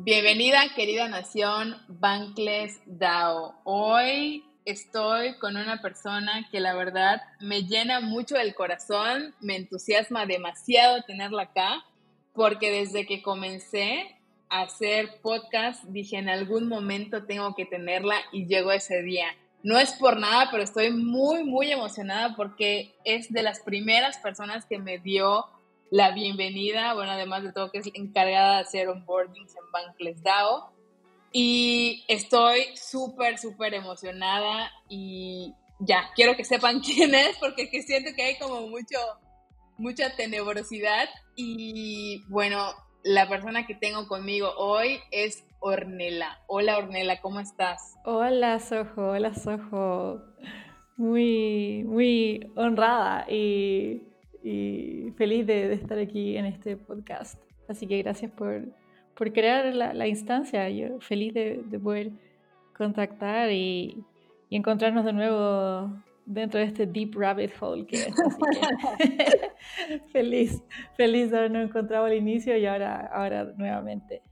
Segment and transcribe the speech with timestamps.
[0.00, 3.56] Bienvenida, querida nación Bankless DAO.
[3.64, 10.24] Hoy estoy con una persona que la verdad me llena mucho el corazón, me entusiasma
[10.24, 11.84] demasiado tenerla acá,
[12.32, 14.16] porque desde que comencé
[14.48, 19.26] a hacer podcast dije en algún momento tengo que tenerla y llegó ese día.
[19.64, 24.64] No es por nada, pero estoy muy, muy emocionada porque es de las primeras personas
[24.64, 25.44] que me dio
[25.90, 30.72] la bienvenida, bueno, además de todo que es encargada de hacer onboardings en Bankless DAO.
[31.32, 38.22] Y estoy súper, súper emocionada y ya, quiero que sepan quién es porque siento que
[38.22, 38.98] hay como mucho,
[39.76, 41.08] mucha tenebrosidad.
[41.36, 46.38] Y bueno, la persona que tengo conmigo hoy es Ornella.
[46.46, 47.96] Hola Ornella, ¿cómo estás?
[48.04, 50.22] Hola Sojo, hola Sojo.
[50.96, 54.07] Muy, muy honrada y
[54.48, 57.40] y feliz de, estar aquí en este podcast.
[57.68, 58.64] Así que gracias por,
[59.14, 60.68] por crear la, instancia.
[60.70, 62.12] Yo feliz de, poder
[62.76, 64.04] contactar y,
[64.50, 65.92] encontrarnos de nuevo
[66.24, 67.86] dentro de este deep rabbit hole
[70.12, 70.62] feliz,
[70.96, 74.22] feliz de habernos encontrado al inicio y ahora, ahora nuevamente.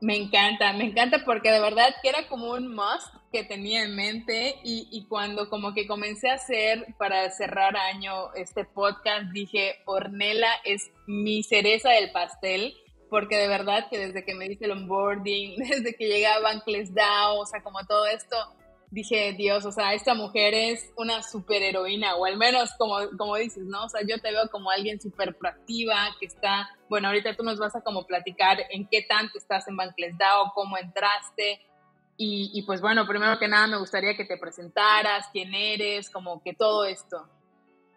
[0.00, 3.96] Me encanta, me encanta porque de verdad que era como un must que tenía en
[3.96, 10.50] mente y, cuando como que comencé a hacer para cerrar año este podcast, dije, Ornella
[10.64, 12.74] es mi cereza del pastel
[13.08, 16.94] porque de verdad que desde que me hice el onboarding, desde que llegué a Bankless
[16.94, 18.36] DAO, o sea, como todo esto,
[18.90, 23.64] dije, Dios, o sea, esta mujer es una superheroína, o al menos como, como dices,
[23.64, 23.84] ¿no?
[23.84, 27.58] O sea, yo te veo como alguien súper proactiva, que está, bueno, ahorita tú nos
[27.58, 31.60] vas a como platicar en qué tanto estás en Bankless DAO, cómo entraste,
[32.18, 36.42] y, y, pues bueno, primero que nada me gustaría que te presentaras, quién eres, como
[36.42, 37.28] que todo esto.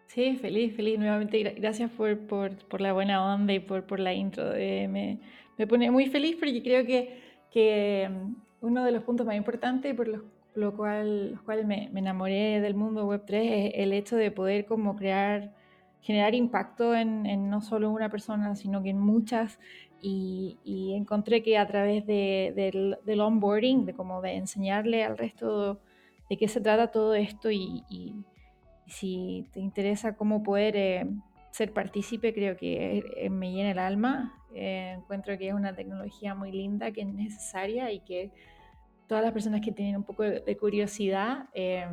[0.08, 0.98] Sí, feliz, feliz.
[0.98, 4.54] Nuevamente, gracias por, por, por la buena onda y por, por la intro.
[4.54, 5.20] Eh, me,
[5.56, 9.94] me, pone muy feliz porque creo que, que mm, uno de los puntos más importantes
[9.94, 10.22] por los
[10.54, 14.96] lo cual, lo cual me, enamoré del mundo Web3 es el hecho de poder como
[14.96, 15.52] crear,
[16.00, 19.58] generar impacto en, no solo una persona, sino que en muchas.
[20.02, 20.56] Y,
[20.96, 25.80] encontré que a través del, del, onboarding, de como de enseñarle al resto
[26.28, 27.84] de qué se trata todo esto y,
[28.86, 31.06] si te interesa cómo poder eh,
[31.52, 34.34] ser partícipe, creo que eh, me llena el alma.
[34.52, 38.32] Eh, encuentro que es una tecnología muy linda, que es necesaria y que
[39.10, 41.84] todas las personas que tienen un poco de, curiosidad, eh,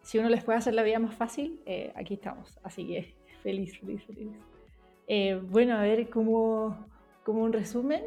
[0.00, 2.58] si uno les puede hacer la vida más fácil, eh, aquí estamos.
[2.62, 4.30] Así que feliz, feliz, feliz.
[5.06, 6.86] Eh, bueno, a ver, como,
[7.22, 8.02] como un resumen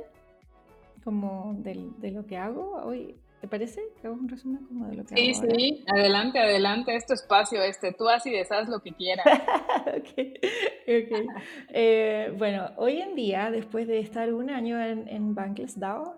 [1.03, 3.16] como de lo que hago hoy.
[3.41, 3.84] ¿Te parece?
[4.02, 5.56] ¿Que hago un resumen como de lo que sí, hago?
[5.56, 9.24] Sí, sí, adelante, adelante, es tu espacio este, tú así deshaz lo que quieras.
[9.86, 10.19] ok,
[10.88, 12.38] ok.
[12.40, 16.18] bueno, hoy en día, después de estar un año en, en Bankless DAO,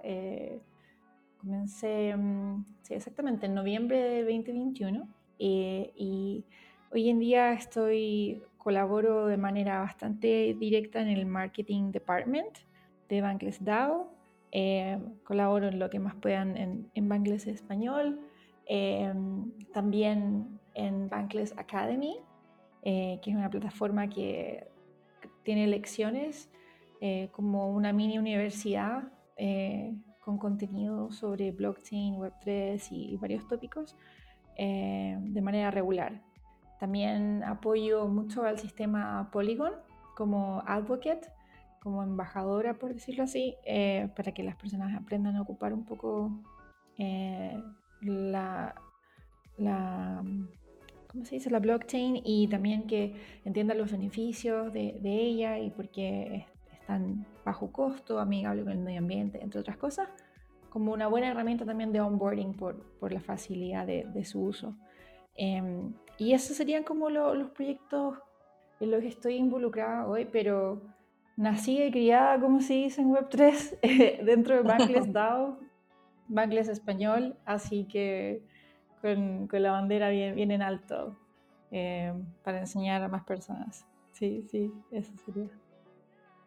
[1.47, 5.07] Comencé, mm, sí, exactamente, en noviembre de 2021
[5.39, 6.43] eh, y
[6.91, 12.57] hoy en día estoy, colaboro de manera bastante directa en el Marketing Department
[13.07, 14.11] de Bankless DAO.
[14.51, 18.19] Eh, colaboro en lo que más puedan en, en Bankless Español,
[18.65, 19.13] eh,
[19.73, 22.17] también en Bankless Academy,
[22.83, 24.67] que es una plataforma que
[25.43, 26.49] tiene lecciones
[27.31, 29.13] como una mini universidad
[30.27, 33.95] con contenido sobre blockchain, Web3 y, varios tópicos
[34.57, 36.21] eh, de manera regular.
[36.81, 39.71] También apoyo mucho al sistema Polygon
[40.17, 41.29] como advocate,
[41.81, 46.29] como embajadora, por decirlo así, eh, para que las personas aprendan a ocupar un poco
[46.97, 47.57] eh,
[48.01, 48.75] la,
[49.57, 50.21] la,
[51.07, 51.49] ¿cómo se dice?
[51.49, 53.15] la blockchain y también que
[53.45, 56.47] entiendan los beneficios de, de ella y por qué
[56.87, 60.07] están bajo costo, amigable con el medio ambiente, entre otras cosas,
[60.69, 64.73] como una buena herramienta también de onboarding por, por la facilidad de, de su uso.
[65.35, 68.17] Em, y esos serían como los proyectos
[68.79, 70.81] en los que estoy involucrada hoy, pero
[71.35, 75.59] nací y criada, como se dice en Web3, dentro de Bankless DAO,
[76.29, 78.43] Bankless español, así que
[79.01, 81.17] con, con la bandera bien, bien en alto
[81.69, 82.13] eh,
[82.43, 83.85] para enseñar a más personas.
[84.13, 85.49] sí, sí, eso sería.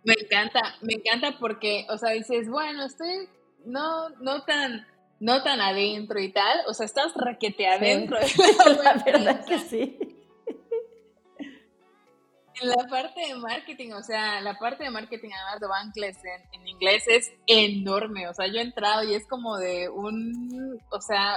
[0.05, 3.29] Me encanta, me encanta porque, o sea, dices, bueno, estoy
[3.65, 4.87] no, no tan,
[5.19, 8.19] no tan adentro y tal, o sea, estás raquete adentro.
[8.83, 9.99] la, verdad que sí.
[12.63, 16.61] En la parte de marketing, o sea, la parte de marketing además de Bankless en,
[16.61, 21.01] en inglés es enorme, o sea, yo he entrado y es como de un, o
[21.01, 21.37] sea,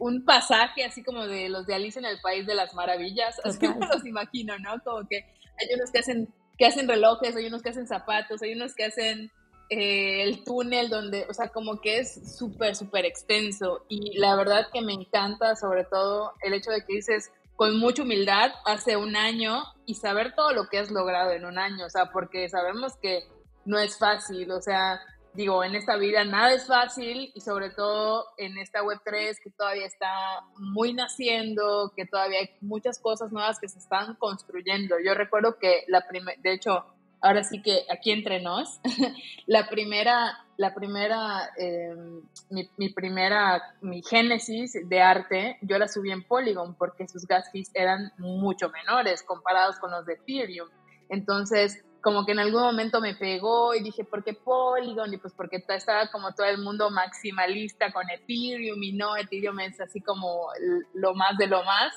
[0.00, 3.58] un pasaje así como de los de Alicia en el País de las Maravillas, así
[3.78, 4.82] me los imagino, ¿no?
[4.82, 6.28] Como que hay unos que hacen,
[6.60, 9.32] que hacen relojes, hay unos que hacen zapatos, hay unos que hacen
[9.70, 13.86] eh, el túnel donde, o sea, como que es súper, súper extenso.
[13.88, 18.02] Y la verdad que me encanta sobre todo el hecho de que dices con mucha
[18.02, 21.90] humildad hace un año y saber todo lo que has logrado en un año, o
[21.90, 23.22] sea, porque sabemos que
[23.64, 25.00] no es fácil, o sea,
[25.34, 29.86] digo, en esta vida nada es fácil y sobre todo en esta Web3 que todavía
[29.86, 30.10] está
[30.56, 34.96] muy naciendo, que todavía hay muchas cosas nuevas que se están construyendo.
[35.04, 36.84] Yo recuerdo que la primera, de hecho,
[37.20, 38.80] ahora sí que aquí entre nos,
[39.46, 46.24] la primera, la primera, em, mi, primera, mi génesis de arte, yo la subí en
[46.24, 50.68] Polygon porque sus gas fees eran mucho menores comparados con los de Ethereum.
[51.08, 55.12] Entonces, como que en algún momento me pegó y dije, ¿por qué Polygon?
[55.12, 59.80] Y pues porque estaba como todo el mundo maximalista con Ethereum y no, Ethereum es
[59.80, 60.48] así como
[60.94, 61.94] lo más de lo más.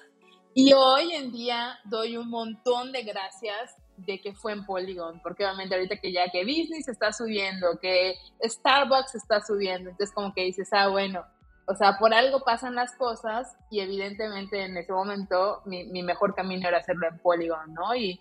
[0.53, 5.45] Y hoy en día doy un montón de gracias de que fue en Polygon, porque
[5.45, 10.33] obviamente ahorita que ya que Disney se está subiendo, que Starbucks está subiendo, entonces como
[10.33, 11.23] que dices, ah, bueno,
[11.67, 16.35] o sea, por algo pasan las cosas y evidentemente en ese momento mi, mi mejor
[16.35, 17.95] camino era hacerlo en Polygon, ¿no?
[17.95, 18.19] Y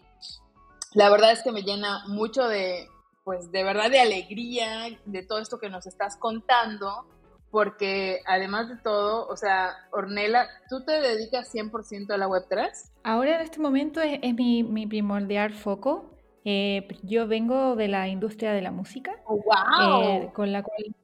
[0.95, 2.89] la verdad es que me llena mucho de,
[3.25, 7.07] pues de verdad de alegría de todo esto que nos estás contando,
[7.51, 12.71] porque además de todo, o sea, Ornella, ¿tú te dedicas 100% a la Web3?
[13.05, 16.11] Ahora en este momento es, mi, mi, primordial foco.
[16.45, 19.13] Eh, yo vengo de la industria de la música.
[19.27, 20.03] Oh, ¡Wow!
[20.03, 20.97] Eh, con la cual,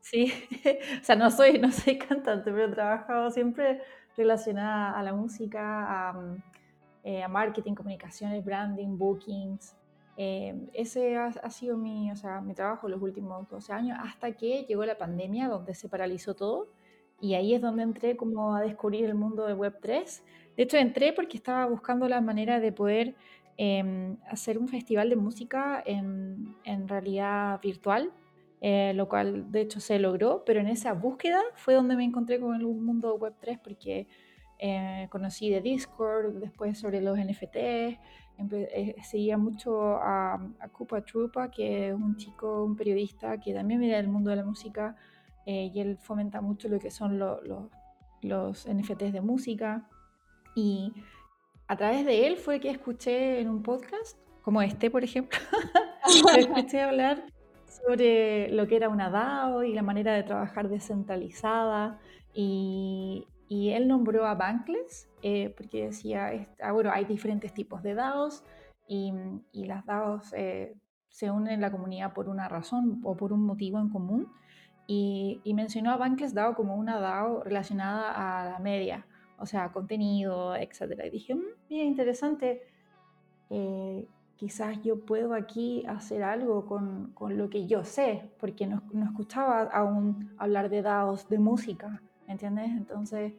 [0.00, 0.32] sí,
[1.00, 3.82] o sea, no soy, no soy cantante, pero he trabajado siempre
[4.16, 6.36] relacionada a la música, a,
[7.08, 9.76] eh, a marketing, comunicaciones, branding, bookings,
[10.16, 14.64] eh, ese ha, sido mi, o sea, mi trabajo los últimos 12 años hasta que
[14.68, 16.66] llegó la pandemia donde se paralizó todo
[17.20, 20.22] y ahí es donde entré como a descubrir el mundo de Web3.
[20.56, 23.14] De hecho, entré porque estaba buscando la manera de poder
[23.56, 28.12] em, hacer un festival de música en, en realidad virtual,
[28.60, 32.40] eh, lo cual de hecho se logró, pero en esa búsqueda fue donde me encontré
[32.40, 34.08] con el mundo Web3 porque
[34.58, 37.98] eh, conocí de Discord, después sobre los NFTs,
[38.38, 43.80] eh, seguía mucho a, a Kupa Trupa, que es un chico, un periodista que también
[43.80, 44.96] viene del mundo de la música
[45.46, 49.88] eh, y él fomenta mucho lo que son los NFTs de música.
[50.54, 50.92] Y
[51.68, 55.38] a través de él fue que escuché en un podcast, como este, por ejemplo,
[56.36, 57.24] escuché hablar
[57.66, 62.00] sobre lo que era una DAO y la manera de trabajar descentralizada.
[62.34, 67.94] Y, y él nombró a Bankless eh, porque decía, ah, bueno, hay diferentes tipos de
[67.94, 68.44] DAOs
[68.88, 69.12] y,
[69.52, 70.74] y las DAOs eh,
[71.08, 74.32] se unen en la comunidad por una razón o por un motivo en común.
[74.88, 79.04] Y, y, mencionó a Bankless DAO como una DAO relacionada a la media,
[79.38, 81.02] o sea, contenido, etc.
[81.06, 82.62] Y dije, mmm, mira, interesante,
[83.50, 84.06] eh,
[84.36, 89.06] quizás yo puedo aquí hacer algo con, con lo que yo sé, porque no, no
[89.06, 92.68] escuchaba aún hablar de DAOs de música ¿entiendes?
[92.70, 93.32] Entonces,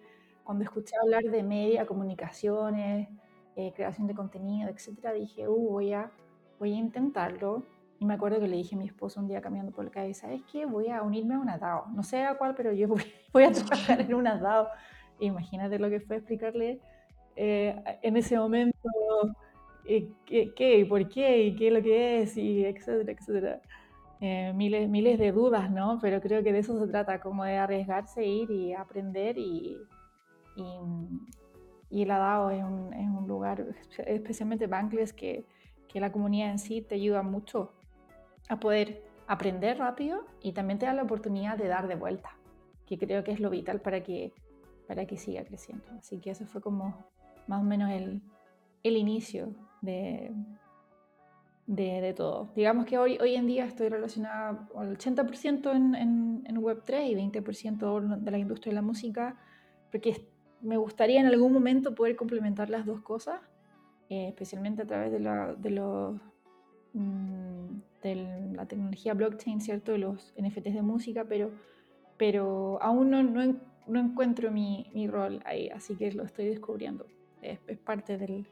[0.43, 3.09] cuando escuché hablar de media, comunicaciones,
[3.55, 6.11] eh, creación de contenido, etcétera, dije, uh, voy a,
[6.59, 7.63] voy a intentarlo.
[7.99, 10.13] Y me acuerdo que le dije a mi esposo un día caminando por la calle,
[10.13, 10.65] ¿sabes qué?
[10.65, 11.87] Voy a unirme a una DAO.
[11.87, 12.87] No sé a cuál, pero yo
[13.33, 14.67] voy, a trabajar en una DAO.
[15.19, 16.79] Imagínate lo que fue explicarle
[17.35, 18.77] eh, en ese momento
[19.85, 23.61] eh, qué, qué, por qué, y qué es lo que es, y etcétera, etcétera.
[24.19, 25.99] Eh, miles, miles de dudas, ¿no?
[26.01, 29.77] Pero creo que de eso se trata, como de arriesgarse, ir y aprender y,
[31.89, 33.63] y, la DAO es un, es un, lugar,
[34.07, 35.45] especialmente Bankless, que,
[35.87, 37.73] que la comunidad en sí te ayuda mucho
[38.49, 42.31] a poder aprender rápido y también te da la oportunidad de dar de vuelta,
[42.87, 44.33] que creo que es lo vital para que,
[44.87, 45.85] para que siga creciendo.
[45.99, 47.05] Así que eso fue como
[47.45, 48.21] más o menos el,
[48.83, 50.33] el inicio de,
[51.67, 52.49] de, todo.
[52.55, 57.15] Digamos que hoy, hoy en día estoy relacionada al 80% en, en, en, Web3 y
[57.15, 59.35] 20% de la industria de la música,
[59.91, 60.25] porque
[60.61, 63.41] me gustaría en algún momento poder complementar las dos cosas,
[64.09, 66.15] eh, especialmente a través de la, de, los,
[66.93, 68.15] mm, de
[68.55, 69.91] la tecnología blockchain, ¿cierto?
[69.91, 71.51] De los NFTs de música, pero,
[72.15, 73.55] pero aún no, no,
[73.87, 77.05] no encuentro mi, mi, rol ahí, así que lo estoy descubriendo.
[77.41, 78.47] Es, es parte del,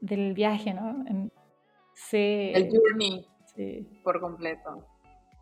[0.00, 1.04] del viaje, ¿no?
[2.12, 4.00] El journey sí.
[4.02, 4.86] por completo.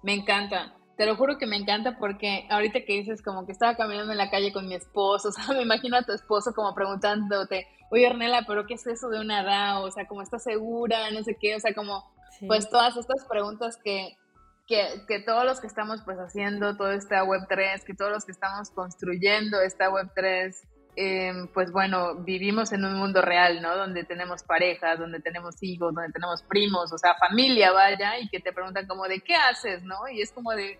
[0.02, 0.74] Me encanta.
[0.96, 4.18] Te lo juro que me encanta porque ahorita que dices como que estaba caminando en
[4.18, 8.06] la calle con mi esposo, o sea, me imagino a tu esposo como preguntándote, oye
[8.06, 9.84] Ornella, pero ¿qué es eso de una DAO?
[9.84, 12.04] O sea, como estás segura, no sé qué, o sea, como
[12.46, 14.16] pues todas estas preguntas que,
[14.66, 18.32] que, que, todos los que estamos pues haciendo toda esta Web3, que todos los que
[18.32, 20.54] estamos construyendo esta Web3,
[20.96, 23.76] Em, pues bueno, vivimos en un mundo real, ¿no?
[23.76, 28.38] Donde tenemos parejas, donde tenemos hijos, donde tenemos primos, o sea, familia, vaya, y que
[28.38, 30.06] te preguntan como de qué haces, ¿no?
[30.08, 30.78] Y es como de,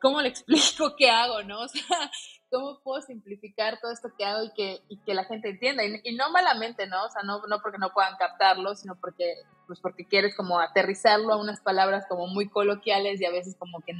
[0.00, 1.60] ¿cómo le explico qué hago, ¿no?
[1.60, 2.10] O sea,
[2.50, 5.84] ¿cómo puedo simplificar todo esto que hago y que, y que la gente entienda?
[5.84, 7.04] Y, no malamente, ¿no?
[7.04, 9.34] O sea, no, no porque no puedan captarlo, sino porque,
[9.68, 13.80] pues porque quieres como aterrizarlo a unas palabras como muy coloquiales y a veces como
[13.82, 13.92] que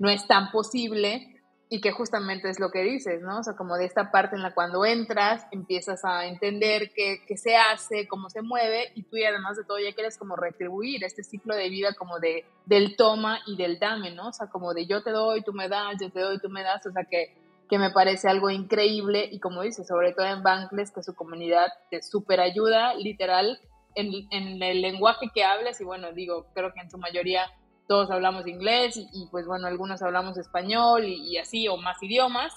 [0.00, 1.41] no es tan posible
[1.72, 3.38] y que justamente es lo que dices, ¿no?
[3.38, 7.38] O sea, como de esta parte en la cuando entras empiezas a entender qué, qué,
[7.38, 11.24] se hace, cómo se mueve y tú además de todo ya quieres como retribuir este
[11.24, 14.28] ciclo de vida como de del toma y del dame, ¿no?
[14.28, 16.62] O sea, como de yo te doy, tú me das, yo te doy, tú me
[16.62, 17.34] das, o sea, que,
[17.70, 21.68] que me parece algo increíble y como dices, sobre todo en Bankless, que su comunidad
[21.90, 23.58] te súper ayuda, literal,
[23.94, 27.46] en, en el lenguaje que hables y bueno, digo, creo que en su mayoría
[27.92, 32.54] todos hablamos inglés y, pues bueno, algunos hablamos español y, así o más idiomas,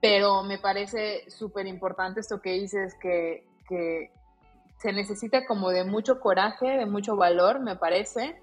[0.00, 4.10] pero me parece súper importante esto que dices que, que
[4.78, 8.40] se necesita como de mucho coraje, de mucho valor, me parece,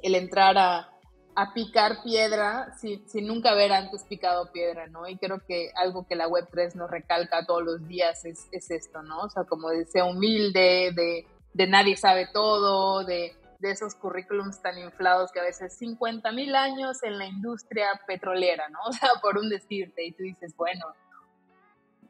[0.00, 0.88] el entrar a,
[1.34, 5.06] a picar piedra sin, sin, nunca haber antes picado piedra, ¿no?
[5.06, 9.02] Y creo que algo que la Web3 nos recalca todos los días es, es esto,
[9.02, 9.20] ¿no?
[9.24, 14.62] O sea, como de ser humilde, de, de nadie sabe todo, de de esos currículums
[14.62, 18.78] tan inflados que a veces 50 mil años en la industria petrolera, ¿no?
[18.88, 20.86] O sea, por un decirte, y tú dices, bueno,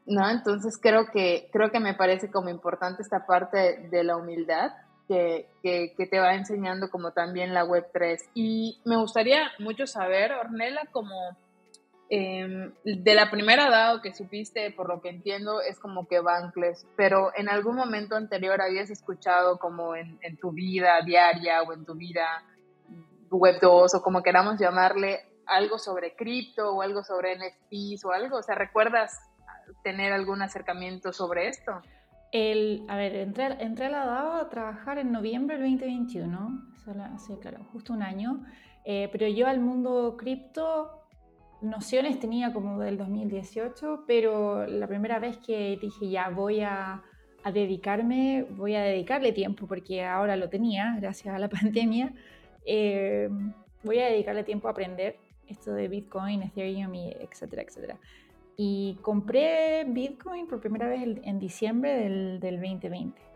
[0.05, 0.29] ¿no?
[0.29, 4.71] Entonces creo que, creo que me parece como importante esta parte de la humildad
[5.07, 8.29] que, que, te va enseñando como también la Web3.
[8.35, 11.35] Y me gustaría mucho saber, Ornella, como
[12.11, 16.87] Em, de la primera DAO que supiste, por lo que entiendo, es como que Bankless,
[16.95, 21.93] pero en algún momento anterior habías escuchado como en, tu vida diaria o en tu
[21.93, 22.43] vida
[23.29, 28.37] web 2 o como queramos llamarle, algo sobre cripto o algo sobre NFTs o algo,
[28.37, 29.19] o sea, ¿recuerdas
[29.83, 31.79] tener algún acercamiento sobre esto?
[32.31, 36.59] El, a ver, entré, entré a la DAO a trabajar en noviembre del 2021,
[37.13, 38.43] hace, claro, justo un año,
[38.83, 40.98] eh, pero yo al mundo cripto
[41.61, 47.03] nociones tenía como del 2018, pero la primera vez que dije ya voy a,
[47.53, 52.13] dedicarme, voy a dedicarle tiempo, porque ahora lo tenía gracias a la pandemia,
[52.65, 53.29] eh,
[53.83, 57.99] voy a dedicarle tiempo a aprender esto de Bitcoin, Ethereum, y etcétera, etcétera.
[58.55, 63.28] Y compré Bitcoin por primera vez en diciembre del, del 2020.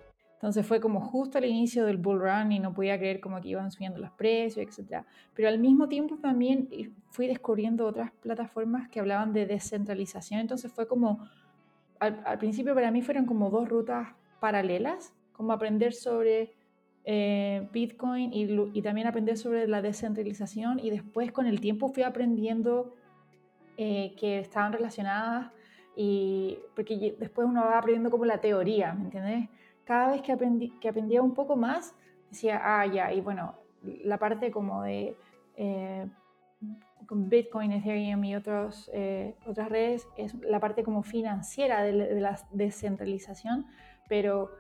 [0.44, 3.48] Entonces fue como justo al inicio del bull run y no podía creer como que
[3.48, 5.06] iban subiendo los precios, etc.
[5.34, 6.68] Pero al mismo tiempo también
[7.12, 10.42] fui descubriendo otras plataformas que hablaban de descentralización.
[10.42, 11.26] Entonces fue como,
[11.98, 14.10] al, principio para mí fueron como dos rutas
[14.42, 16.52] paralelas, como aprender sobre
[17.06, 22.04] eh, Bitcoin y, y, también aprender sobre la descentralización y después con el tiempo fui
[22.04, 22.94] aprendiendo
[23.78, 25.54] eh, que estaban relacionadas
[25.96, 29.50] y porque después uno va aprendiendo como la teoría, ¿me entiendes?
[29.86, 31.96] Cada vez que, aprendí, que aprendía un poco más,
[32.30, 35.16] decía, ah, ya, y bueno, la parte como de
[35.56, 36.08] eh,
[37.10, 43.68] Bitcoin, Ethereum y otros, eh, otras redes es la parte como financiera de, la descentralización,
[44.08, 44.52] pero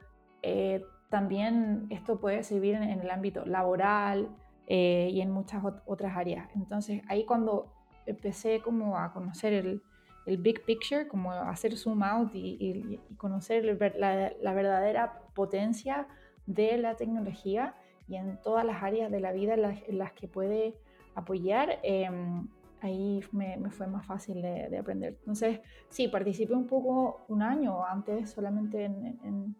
[0.41, 4.29] eh, también esto puede servir en, el ámbito laboral
[4.65, 6.49] y en muchas otras áreas.
[6.55, 7.71] Entonces ahí cuando
[8.05, 9.83] empecé como a conocer el,
[10.25, 16.07] el big picture, como hacer zoom out y, conocer la, verdadera potencia
[16.45, 17.75] de la tecnología
[18.07, 20.75] y en todas las áreas de la vida en las, que puede
[21.15, 22.47] apoyar, em,
[22.81, 25.15] ahí me, fue más fácil de, aprender.
[25.19, 29.55] Entonces, sí, participé un poco un año antes solamente en,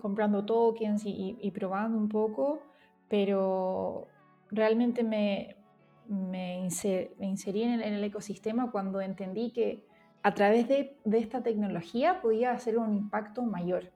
[0.00, 2.60] comprando tokens y probando un poco,
[3.08, 4.08] pero
[4.50, 5.56] realmente me,
[6.12, 9.86] me, inserí en el, ecosistema cuando entendí que
[10.22, 13.90] a través de, esta tecnología podía hacer un impacto mayor.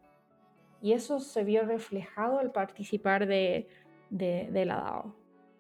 [0.81, 3.69] Y eso se vio reflejado al participar de,
[4.11, 5.15] de, la DAO.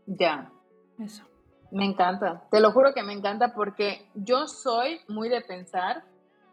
[0.06, 0.50] Ya.
[0.98, 1.24] Eso.
[1.70, 2.44] Me encanta.
[2.50, 6.04] Te lo juro que me encanta porque yo soy muy de pensar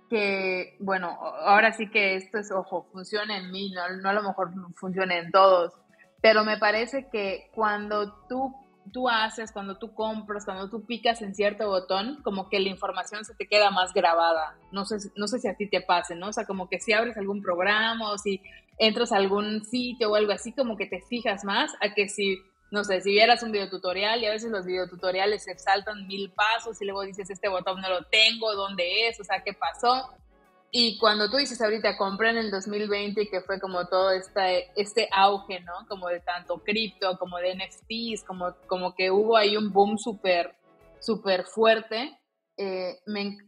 [0.10, 4.24] que, bueno, ahora sí que esto es, ojo, funciona en mí, no, no a lo
[4.24, 5.74] mejor funciona en todos,
[6.22, 11.36] pero me parece que cuando tú tú haces, cuando tú compras, cuando tú picas en
[11.36, 14.58] cierto botón, como que la información se te queda más grabada.
[14.72, 16.30] No sé, no sé si a ti te pase, ¿no?
[16.30, 18.42] O sea, como que si abres algún programa o si
[18.78, 22.38] entras a algún sitio o algo así, como que te fijas más a que si,
[22.72, 26.82] no sé, si vieras un videotutorial y a veces los videotutoriales se saltan mil pasos
[26.82, 29.20] y luego dices, este botón no lo tengo, ¿dónde es?
[29.20, 30.10] O sea, ¿qué pasó?
[30.76, 35.08] Y cuando tú dices ahorita, compré en el 2020, que fue como todo este, este
[35.12, 35.88] auge, ¿no?
[35.88, 40.56] Como de tanto cripto, como de NFTs, como, como que hubo ahí un boom súper,
[41.00, 42.20] súper fuerte.
[42.58, 42.98] Eh,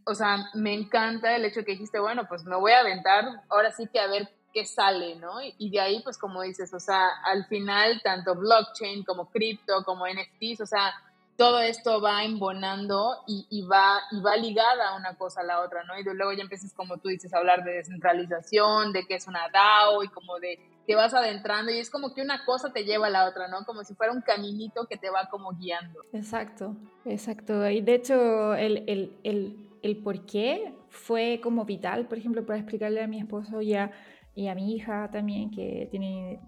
[0.06, 3.72] o sea, me encanta el hecho que dijiste, bueno, pues me voy a aventar ahora
[3.72, 5.42] sí que a ver qué sale, ¿no?
[5.42, 10.06] Y de ahí, pues como dices, o sea, al final, tanto blockchain como cripto, como
[10.06, 10.94] NFTs, o sea,
[11.38, 16.00] todo esto va embonando y, va, y va ligada una cosa a la otra, ¿no?
[16.00, 19.50] Y luego ya empiezas, como tú dices, a hablar de descentralización, de que es una
[19.52, 23.08] DAO y como de que vas adentrando y es como que una cosa te lleva
[23.08, 23.66] a la otra, ¿no?
[23.66, 26.02] Como si fuera un caminito que te va como guiando.
[26.14, 26.76] Exacto,
[27.06, 27.68] exacto.
[27.70, 32.60] Y de hecho, el, el, el, el por qué fue como vital, por ejemplo, para
[32.60, 33.92] explicarle a mi esposo y a,
[34.36, 36.40] y a mi hija también, que tiene,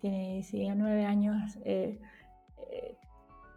[0.00, 1.58] tiene sí, nueve años.
[1.64, 1.98] Eh,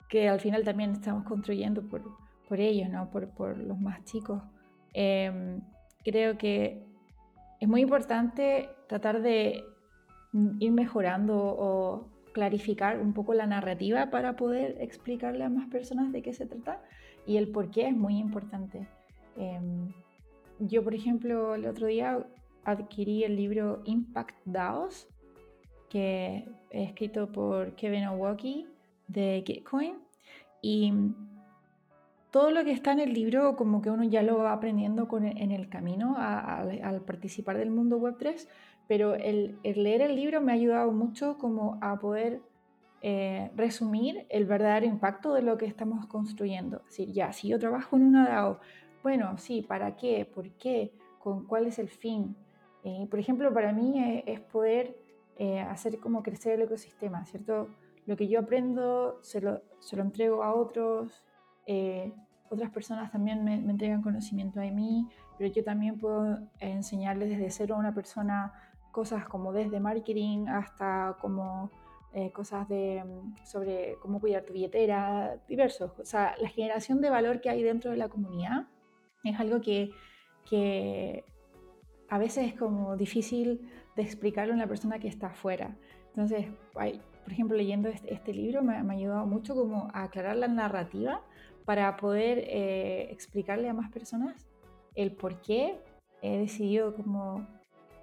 [0.09, 2.03] que al final también estamos construyendo por,
[2.47, 3.09] por ellos, ¿no?
[3.11, 4.41] por, por los más chicos.
[4.93, 5.61] Em,
[6.03, 6.83] creo que
[7.59, 9.63] es muy importante tratar de
[10.59, 16.21] ir mejorando o clarificar un poco la narrativa para poder explicarle a más personas de
[16.21, 16.81] qué se trata
[17.25, 18.87] y el por qué es muy importante.
[19.37, 19.93] Em,
[20.59, 22.25] yo, por ejemplo, el otro día
[22.63, 25.07] adquirí el libro Impact DAOs,
[25.89, 28.67] que es escrito por Kevin Owoki
[29.09, 29.97] de Gitcoin.
[30.61, 30.93] Y
[32.31, 35.43] todo lo que está en el libro, como que uno ya lo va aprendiendo e,
[35.43, 38.47] en el camino al participar del mundo web 3,
[38.87, 42.41] pero el, leer el libro me ha ayudado mucho como a poder
[43.01, 46.77] eh, resumir el verdadero impacto de lo que estamos construyendo.
[46.77, 48.59] Es decir, ya, si yo trabajo en una DAO,
[49.01, 50.29] bueno, sí, ¿para qué?
[50.31, 50.91] ¿Por qué?
[51.19, 52.35] ¿Con cuál es el fin?
[52.83, 54.95] Eh, por ejemplo, para mí eh, es, poder
[55.69, 57.69] hacer como crecer el ecosistema, ¿cierto?
[58.09, 61.23] Lo que yo aprendo se lo, se lo entrego a otros,
[61.67, 62.11] eh,
[62.49, 65.07] otras personas también me, me, entregan conocimiento a mí,
[65.37, 68.51] pero yo también puedo enseñarles desde cero a una persona
[68.91, 71.69] cosas como desde marketing hasta como
[72.11, 75.91] eh, cosas de, mm, sobre cómo cuidar tu billetera, diversos.
[75.99, 78.65] O sea, la generación de valor que hay dentro de la comunidad
[79.23, 79.91] es algo que,
[80.49, 81.25] que
[82.09, 85.77] a veces es como difícil de explicarle a una persona que está afuera.
[86.07, 90.35] Entonces, hay, por ejemplo, leyendo este, este libro me, ha ayudado mucho como a aclarar
[90.35, 91.21] la narrativa
[91.63, 94.47] para poder eh, explicarle a más personas
[94.95, 95.79] el por qué
[96.23, 97.47] he decidido como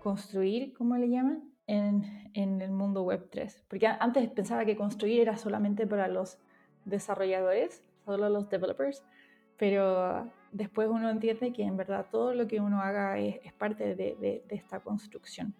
[0.00, 1.42] construir, ¿cómo le llaman?
[1.66, 3.64] En, en, el mundo web 3.
[3.68, 6.38] Porque antes pensaba que construir era solamente para los
[6.84, 9.02] desarrolladores, solo los developers,
[9.56, 13.96] pero después uno entiende que en verdad todo lo que uno haga es, es parte
[13.96, 15.52] de, de, de, esta construcción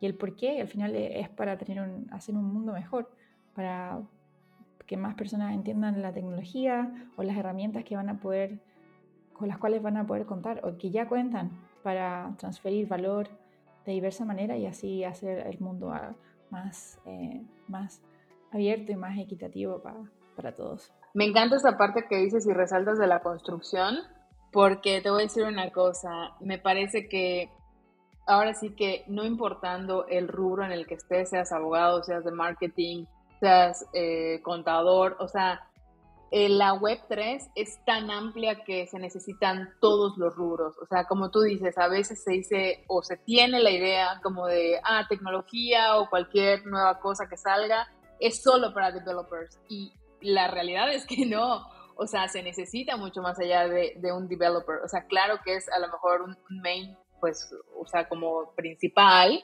[0.00, 3.10] y el por qué al final e, es para tener hacer un mundo mejor,
[3.54, 4.00] para
[4.86, 8.60] que más personas entiendan la tecnología o las herramientas que van a poder,
[9.32, 11.50] con las cuales van a poder contar o que ya cuentan
[11.82, 13.28] para transferir valor
[13.84, 15.92] de diversa manera y así hacer el mundo
[16.50, 18.02] más, eh, más
[18.52, 19.98] abierto y más equitativo para,
[20.34, 20.92] para todos.
[21.14, 23.96] Me encanta esa parte que dices y resaltas de la construcción,
[24.52, 27.50] porque te voy a decir una cosa, me parece que
[28.26, 32.32] ahora sí que no importando el rubro en el que estés, seas abogado, seas de
[32.32, 33.06] marketing,
[33.40, 35.66] seas eh, contador, o sea,
[36.32, 40.76] eh, la web 3 es tan amplia que se necesitan todos los rubros.
[40.82, 44.46] O sea, como tú dices, a veces se dice o se tiene la idea como
[44.46, 49.60] de, ah, tecnología o cualquier nueva cosa que salga es solo para developers.
[49.68, 51.68] Y la realidad es que no.
[51.94, 54.80] O sea, se necesita mucho más allá de, de un developer.
[54.84, 59.42] O sea, claro que es a lo mejor un main pues, o sea, como principal,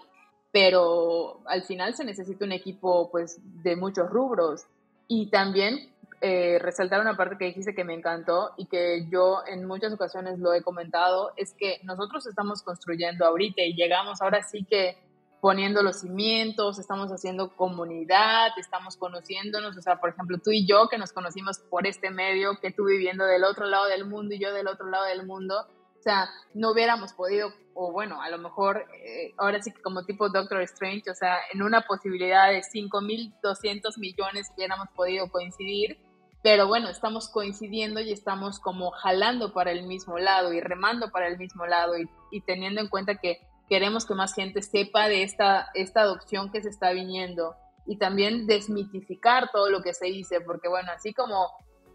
[0.50, 4.66] pero al final se necesita un equipo, pues, de muchos rubros.
[5.08, 5.92] Y también
[6.24, 10.38] eh, resaltar una parte que dijiste que me encantó y que yo en muchas ocasiones
[10.38, 14.96] lo he comentado, es que nosotros estamos construyendo ahorita y llegamos ahora sí que
[15.40, 20.86] poniendo los cimientos, estamos haciendo comunidad, estamos conociéndonos, o sea, por ejemplo, tú y yo
[20.88, 24.38] que nos conocimos por este medio, que tú viviendo del otro lado del mundo y
[24.38, 25.66] yo del otro lado del mundo,
[26.02, 30.04] o sea, no hubiéramos podido, o bueno, a lo mejor eh, ahora sí que como
[30.04, 36.00] tipo Doctor Strange, o sea, en una posibilidad de 5.200 millones hubiéramos podido coincidir,
[36.42, 41.28] pero bueno, estamos coincidiendo y estamos como jalando para el mismo lado y remando para
[41.28, 43.38] el mismo lado y, y teniendo en cuenta que
[43.68, 47.54] queremos que más gente sepa de esta, esta adopción que se está viniendo
[47.86, 51.46] y también desmitificar todo lo que se dice, porque bueno, así como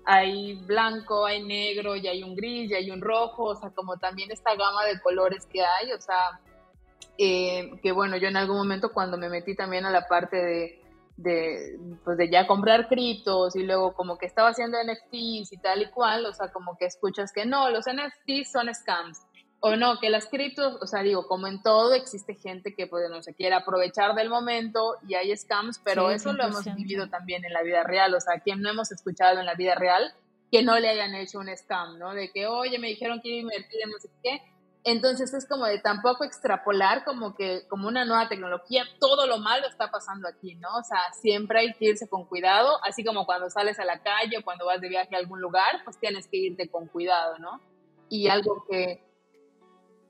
[0.10, 3.98] hay blanco, hay negro, y hay un gris, y hay un rojo, o sea, como
[3.98, 6.40] también esta gama de colores que hay, o sea,
[7.18, 10.82] eh, que bueno, yo en algún momento cuando me metí también a la parte de,
[11.18, 15.82] de, pues de ya comprar criptos y luego como que estaba haciendo NFTs y tal
[15.82, 19.27] y cual, o sea, como que escuchas que no, los NFTs son scams
[19.60, 23.10] o no, que las criptos, o sea, digo, como en todo, existe gente que pues,
[23.10, 27.44] no se quiere aprovechar del momento y hay scams, pero eso lo hemos vivido también
[27.44, 30.14] en la vida real, o sea, quien no hemos escuchado en la vida real
[30.52, 32.14] que no le hayan hecho un scam, ¿no?
[32.14, 34.42] De que, oye, me dijeron que iba a invertir en no sé qué.
[34.84, 39.68] Entonces es como de tampoco extrapolar como que como una nueva tecnología, todo lo malo
[39.68, 40.70] está pasando aquí, ¿no?
[40.78, 44.38] O sea, siempre hay que irse con cuidado, así como cuando sales a la calle
[44.38, 47.60] o cuando vas de viaje a algún lugar, pues tienes que irte con cuidado, ¿no?
[48.08, 49.04] Y algo que,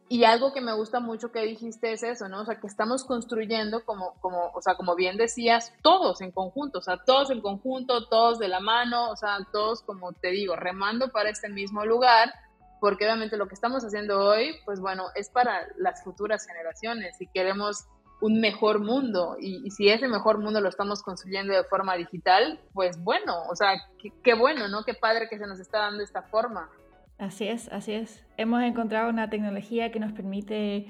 [0.10, 2.42] y algo que me gusta mucho que dijiste es eso, ¿no?
[2.42, 6.80] O sea, que estamos construyendo como, como, o sea, como bien decías, todos en conjunto,
[6.80, 10.56] o sea, todos en conjunto, todos de la mano, o sea, todos, como te digo,
[10.56, 12.34] remando para este mismo lugar,
[12.80, 17.28] porque obviamente lo que estamos haciendo hoy, pues bueno, es para las futuras generaciones y
[17.28, 17.86] queremos
[18.20, 22.98] un mejor mundo y, si ese mejor mundo lo estamos construyendo de forma digital, pues
[23.04, 24.84] bueno, o sea, qué, qué bueno, ¿no?
[24.84, 26.70] Qué padre que se nos está dando esta forma.
[27.18, 28.24] Así es, así es.
[28.38, 30.86] Hemos encontrado una tecnología que nos permite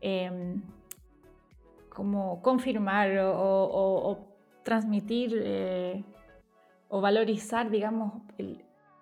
[0.00, 0.60] em,
[1.88, 4.26] como confirmar o,
[4.64, 6.04] transmitir eh,
[6.88, 8.14] o valorizar, digamos,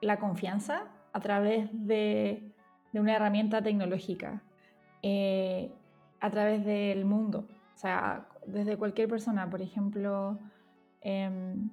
[0.03, 2.53] la confianza a través de,
[2.93, 4.43] una herramienta tecnológica,
[5.03, 5.73] eh,
[6.21, 7.47] a través del mundo.
[7.75, 10.39] O sea, desde cualquier persona, por ejemplo,
[11.01, 11.71] em,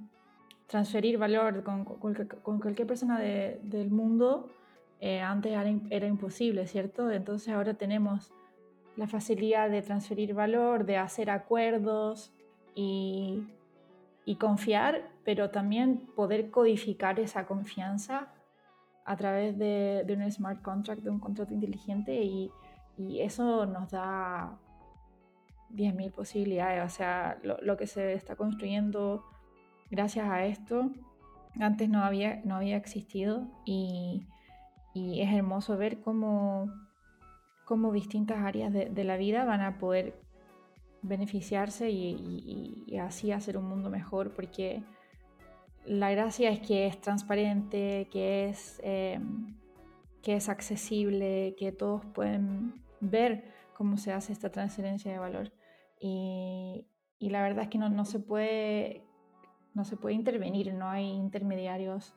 [0.67, 4.49] transferir valor con, cualquier persona del mundo
[4.99, 5.51] eh, antes
[5.89, 7.11] era, imposible, ¿cierto?
[7.11, 8.31] Entonces ahora tenemos
[8.95, 12.33] la facilidad de transferir valor, de hacer acuerdos
[12.75, 13.47] y,
[14.39, 18.33] confiar, pero también poder codificar esa confianza
[19.05, 22.51] a través de, un smart contract, de un contrato inteligente y,
[23.19, 24.57] eso nos da
[25.71, 26.83] 10.000 posibilidades.
[26.83, 29.23] O sea, lo, lo, que se está construyendo
[29.91, 30.91] gracias a esto
[31.59, 34.25] antes no había, no había existido y
[34.97, 36.71] y es hermoso ver cómo,
[37.65, 40.19] cómo distintas áreas de, la vida van a poder
[41.03, 44.83] beneficiarse y, así hacer un mundo mejor, porque
[45.85, 49.55] la gracia es que es transparente, que es, em,
[50.23, 53.43] que es accesible, que todos pueden ver
[53.75, 55.53] cómo se hace esta transferencia de valor.
[55.99, 56.85] Y,
[57.19, 59.03] la verdad es que no, se puede,
[59.73, 62.15] no se puede intervenir, no hay intermediarios,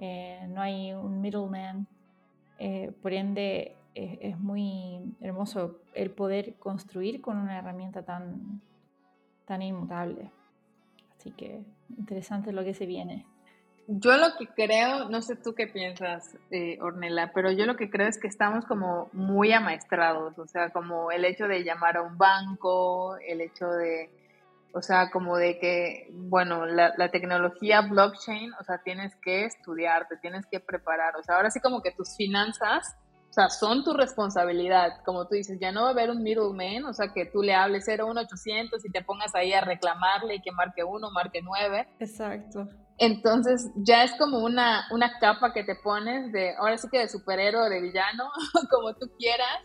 [0.00, 1.88] eh, no hay un middleman
[2.58, 8.60] eh, por ende, es, muy hermoso el poder construir con una herramienta tan,
[9.44, 10.30] tan inmutable.
[11.16, 11.62] Así que
[11.96, 13.26] interesante lo que se viene.
[13.86, 17.90] Yo lo que creo, no sé tú qué piensas, eh, Ornella, pero yo lo que
[17.90, 22.02] creo es que estamos como muy amaestrados, o sea, como el hecho de llamar a
[22.02, 24.08] un banco, el hecho de,
[24.74, 30.16] o sea, como de que, bueno, la, la, tecnología blockchain, o sea, tienes que estudiarte,
[30.16, 32.96] tienes que preparar, o sea, ahora sí como que tus finanzas,
[33.30, 36.84] o sea, son tu responsabilidad, como tú dices, ya no va a haber un middleman,
[36.84, 40.52] o sea, que tú le hables 01800 y te pongas ahí a reclamarle y que
[40.52, 41.88] marque uno, marque nueve.
[41.98, 42.68] Exacto.
[42.98, 47.08] Entonces ya es como una, una capa que te pones de, ahora sí que de
[47.08, 48.30] superhéroe, de villano,
[48.70, 49.62] como tú quieras,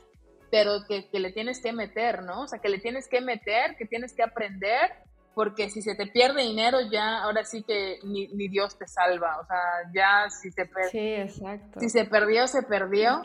[0.52, 2.44] pero que, le tienes que meter, ¿no?
[2.44, 4.92] O sea, que le tienes que meter, que tienes que aprender,
[5.34, 9.46] porque si se te pierde dinero ya, ahora sí que ni, Dios te salva, o
[9.46, 9.58] sea,
[9.94, 10.70] ya si se,
[11.80, 13.22] si se perdió, se perdió.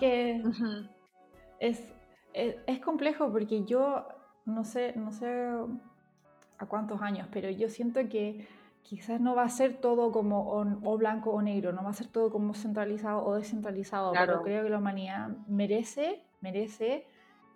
[1.61, 1.81] Es,
[2.33, 4.07] es, complejo porque yo
[4.45, 5.49] no sé, no sé
[6.59, 8.47] a cuántos años, pero yo siento que
[8.83, 12.09] quizás no va a ser todo como o, blanco o negro, no va a ser
[12.09, 17.07] todo como centralizado o descentralizado, pero creo que la humanidad merece, merece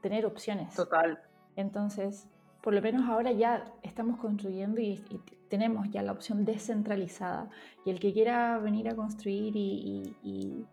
[0.00, 0.74] tener opciones.
[0.74, 1.20] Total.
[1.56, 2.28] Entonces,
[2.62, 5.02] por lo menos ahora ya estamos construyendo y,
[5.48, 7.48] tenemos ya la opción descentralizada.
[7.86, 10.66] Y el que quiera venir a construir y,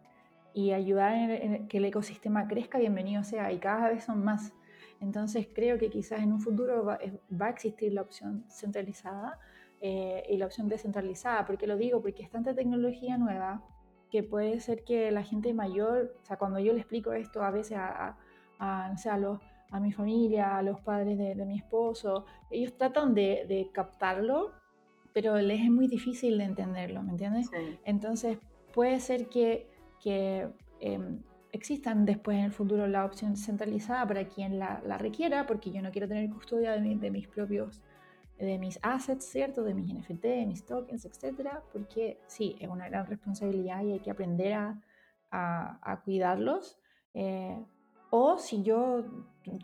[0.55, 3.51] y ayudar en, que el ecosistema crezca, bienvenido sea.
[3.51, 4.53] Y cada vez son más.
[5.01, 6.97] Entonces creo que quizás en un futuro va,
[7.45, 9.37] a existir la opción centralizada
[9.81, 11.45] eh, y la opción descentralizada.
[11.45, 12.01] ¿Por qué lo digo?
[12.01, 13.63] Porque es tanta tecnología nueva
[14.09, 17.51] que puede ser que la gente mayor, o sea, cuando yo le explico esto a
[17.51, 18.17] veces a a,
[18.59, 22.25] a mi familia, a los padres de, mi esposo.
[22.49, 24.53] Ellos tratan de, captarlo,
[25.13, 27.49] pero les es muy difícil de entenderlo, ¿me entiendes?
[27.83, 28.37] Entonces
[28.73, 29.69] puede ser que,
[30.01, 31.21] que em,
[31.55, 35.91] existan después en el futuro la opción centralizada para quien la, requiera, porque yo no
[35.91, 37.81] quiero tener custodia de, mis propios
[38.37, 39.63] de mis assets, ¿cierto?
[39.63, 43.99] De mis NFT, de mis tokens, etcétera, porque sí, es una gran responsabilidad y hay
[43.99, 44.81] que aprender a,
[45.31, 46.77] a, cuidarlos.
[47.13, 47.63] Eh,
[48.15, 49.03] o si yo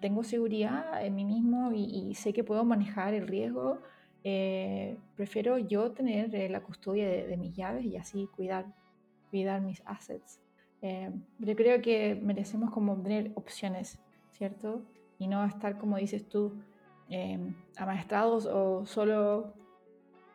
[0.01, 3.79] tengo seguridad en mí mismo y, sé que puedo manejar el riesgo,
[4.25, 8.65] eh, prefiero yo tener eh, la custodia de, mis llaves y así cuidar,
[9.29, 10.41] cuidar mis assets.
[10.81, 13.99] yo creo que merecemos como tener opciones,
[14.31, 14.81] ¿cierto?
[15.17, 16.53] Y no estar, como dices tú,
[17.09, 17.39] eh,
[17.77, 19.53] amaestrados o solo,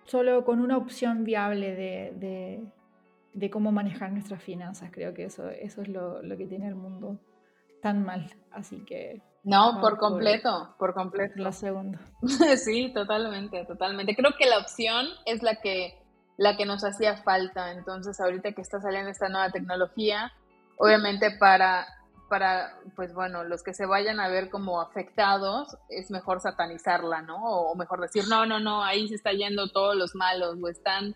[0.05, 2.63] solo con una opción viable de,
[3.35, 4.91] de, cómo manejar nuestras finanzas.
[4.91, 7.19] Creo que eso, eso es lo, lo que tiene el mundo
[7.87, 8.29] tan mal.
[8.51, 9.23] Así que...
[9.45, 11.35] No, por completo, por, completo.
[11.37, 12.01] La segunda.
[12.57, 14.17] sí, totalmente, totalmente.
[14.17, 16.03] Creo que la opción es la que,
[16.37, 17.71] la que nos hacía falta.
[17.71, 20.33] Entonces, ahorita que está saliendo esta nueva tecnología,
[20.79, 21.87] obviamente para
[22.29, 27.37] para, pues bueno, los que se vayan a ver como afectados, es mejor satanizarla, ¿no?
[27.37, 31.15] O mejor decir, no, no, no, ahí se está yendo todos los malos, o están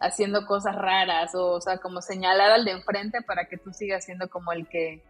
[0.00, 4.06] haciendo cosas raras, o, o sea, como señalar al de enfrente para que tú sigas
[4.06, 5.04] siendo como el que,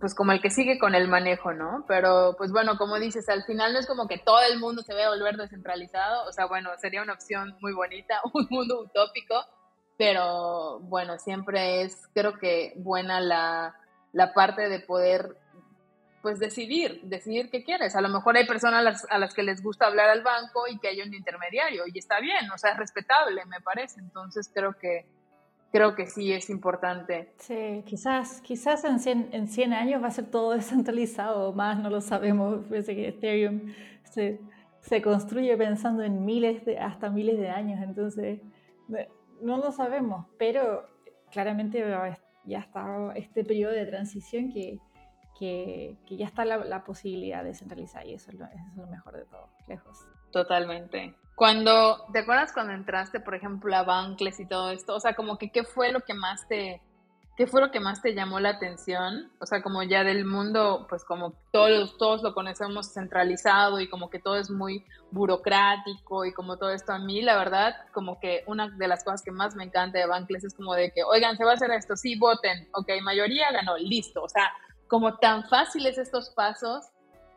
[0.00, 1.84] pues como el que sigue con el manejo, ¿no?
[1.88, 4.94] Pero, pues bueno, como dices, al final no es como que todo el mundo se
[4.94, 9.34] vea volver descentralizado, o sea, bueno, sería una opción muy bonita, un mundo utópico,
[9.96, 13.76] pero bueno, siempre es, creo que buena la
[14.12, 15.36] la parte de poder
[16.20, 17.96] pues decidir, decidir qué quieres.
[17.96, 20.88] A lo mejor hay personas a las, que les gusta hablar al banco y que
[20.88, 23.98] hay un intermediario y está bien, o sea, es respetable, me parece.
[23.98, 25.04] Entonces creo que
[25.72, 27.32] creo que sí es importante.
[27.38, 31.90] Sí, quizás, quizás en 100, en 100 años va a ser todo descentralizado, más no
[31.90, 32.64] lo sabemos.
[32.68, 33.72] Parece que Ethereum
[34.04, 34.40] se,
[34.80, 38.40] se construye pensando en miles de, hasta miles de años, entonces
[39.40, 40.86] no lo sabemos, pero
[41.30, 41.84] claramente
[42.44, 44.78] ya está este periodo de transición que,
[45.38, 48.76] que, que ya está la, la, posibilidad de centralizar y eso es, lo, eso es
[48.76, 49.98] lo mejor de todo, lejos.
[50.30, 51.14] Totalmente.
[51.34, 54.94] Cuando, ¿te acuerdas cuando entraste, por ejemplo, a Bankless y todo esto?
[54.94, 56.80] O sea, como que, ¿qué fue lo que más te,
[57.34, 59.32] ¿Qué fue lo que más te llamó la atención?
[59.40, 64.10] O sea, como ya del mundo, pues como todos, todos lo conocemos centralizado y como
[64.10, 68.44] que todo es muy burocrático y como todo esto a mí, la verdad, como que
[68.46, 71.38] una de las cosas que más me encanta de Bankless es como de que, oigan,
[71.38, 74.22] se va a hacer esto, sí, voten, ok, mayoría ganó, listo.
[74.22, 74.52] O sea,
[74.86, 76.84] como tan fáciles estos pasos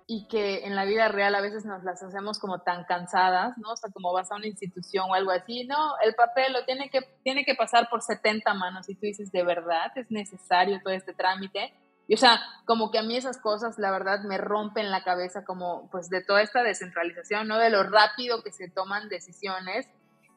[0.08, 3.72] y que en la vida real a veces nos las hacemos como tan cansadas, ¿no?
[3.72, 6.90] O sea, como vas a una institución o algo así, no, el papel lo tiene
[6.90, 10.94] que, tiene que pasar por 70 manos y tú dices, ¿de verdad es necesario todo
[10.94, 11.74] este trámite?
[12.08, 15.44] Y o sea, como que a mí esas cosas, la verdad, me rompen la cabeza
[15.44, 17.58] como, pues, de toda esta descentralización, ¿no?
[17.58, 19.88] De lo rápido que se toman decisiones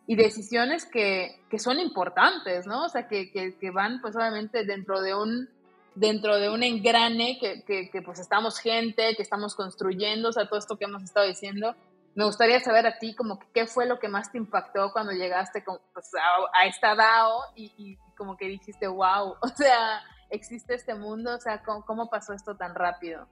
[0.07, 2.87] y decisiones que, que son importantes, ¿no?
[2.87, 5.50] O sea, que, que, que van, pues, obviamente dentro de un
[5.99, 10.59] dentro de un engrane que, que, pues estamos gente, que estamos construyendo, o sea, todo
[10.59, 11.75] esto que hemos estado diciendo.
[12.15, 15.13] Me gustaría saber a ti como que, qué fue lo que más te impactó cuando
[15.13, 21.35] llegaste pues, a, esta DAO y, como que dijiste, wow, o sea, existe este mundo,
[21.35, 23.27] o sea, ¿cómo, cómo pasó esto tan rápido?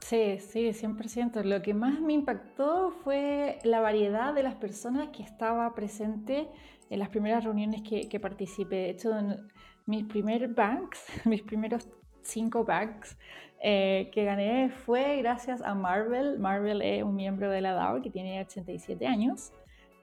[0.00, 1.42] Sí, sí, 100%.
[1.42, 6.48] Lo que más me impactó fue la variedad de las personas que estaba presente
[6.88, 8.76] en las primeras reuniones que, que participé.
[8.76, 9.10] De hecho,
[9.86, 11.88] mis primeros banks, mis primeros
[12.22, 13.16] cinco bags
[13.60, 16.38] eh, que gané fue gracias a Marvel.
[16.38, 19.52] Marvel es un miembro de la DAO que tiene 87 años.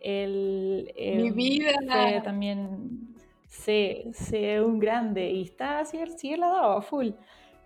[0.01, 1.71] El, Mi vida.
[1.87, 3.15] Fue también
[3.47, 7.09] sí, sí, un grande y está así, sí, la DAO full.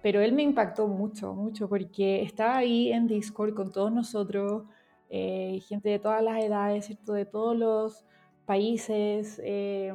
[0.01, 4.63] Pero él me impactó mucho, mucho, porque estaba ahí en Discord con todos nosotros,
[5.09, 7.13] eh, gente de todas las edades, ¿cierto?
[7.13, 8.05] de todos los
[8.45, 9.41] países.
[9.43, 9.93] Eh,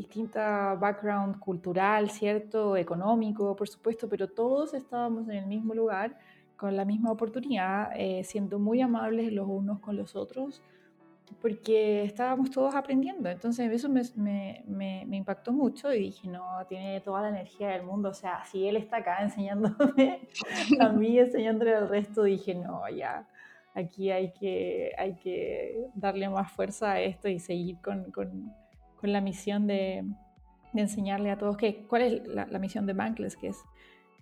[0.00, 2.76] distinta background cultural, ¿cierto?
[2.76, 6.16] Económico, por supuesto, pero todos estábamos en el mismo lugar,
[6.56, 10.62] con la misma oportunidad, eh, siendo muy amables los unos con los otros,
[11.42, 13.28] porque estábamos todos aprendiendo.
[13.28, 17.82] Entonces eso me, me, me, impactó mucho y dije, no, tiene toda la energía del
[17.82, 18.08] mundo.
[18.08, 20.28] O sea, si él está acá enseñándome
[20.80, 23.28] a mí, enseñándole al resto, dije, no, ya,
[23.74, 28.52] aquí hay que, hay que darle más fuerza a esto y seguir con, con
[29.00, 30.04] con la misión de,
[30.74, 33.58] enseñarle a todos que, cuál es la, misión de Bankless, que es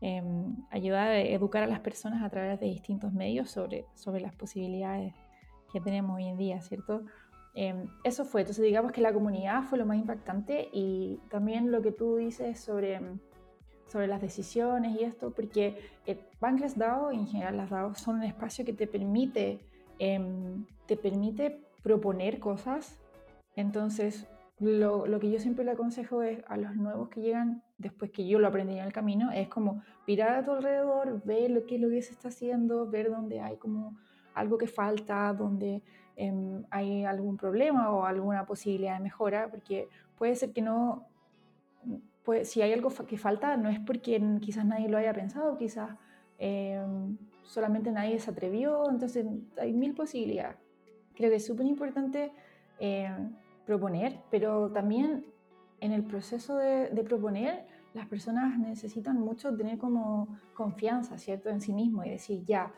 [0.00, 4.34] em, ayudar a educar a las personas a través de distintos medios sobre, sobre las
[4.34, 5.12] posibilidades
[5.72, 7.02] que tenemos hoy en día, ¿cierto?
[7.54, 11.82] Em, eso fue, entonces digamos que la comunidad fue lo más impactante y también lo
[11.82, 13.00] que tú dices sobre,
[13.86, 18.22] sobre las decisiones y esto, porque el Bankless DAO, en general las DAO son un
[18.22, 19.58] espacio que te permite,
[19.98, 22.96] em, te permite proponer cosas,
[23.56, 24.28] entonces
[24.60, 28.26] lo, lo, que yo siempre le aconsejo es a los nuevos que llegan, después que
[28.26, 31.78] yo lo aprendí en el camino, es como mirar a tu alrededor, ver lo que,
[31.78, 33.96] lo que se está haciendo, ver dónde hay como
[34.34, 35.82] algo que falta, dónde
[36.16, 41.06] em, hay algún problema o alguna posibilidad de mejora, porque puede ser que no,
[42.24, 45.90] pues, si hay algo que falta, no es porque quizás nadie lo haya pensado, quizás
[46.38, 49.24] em, solamente nadie se atrevió, entonces
[49.56, 50.56] hay mil posibilidades.
[51.14, 52.32] Creo que es súper importante
[52.78, 53.34] em,
[53.68, 55.26] proponer, pero también
[55.80, 61.74] en el proceso de, proponer, las personas necesitan mucho tener como confianza, ¿cierto?, en sí
[61.74, 62.72] mismo y decir, ya,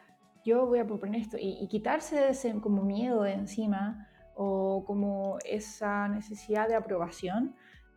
[0.44, 6.09] yo voy a proponer esto y, quitarse ese como miedo de encima o como esa
[6.09, 7.55] necesidad de aprobación,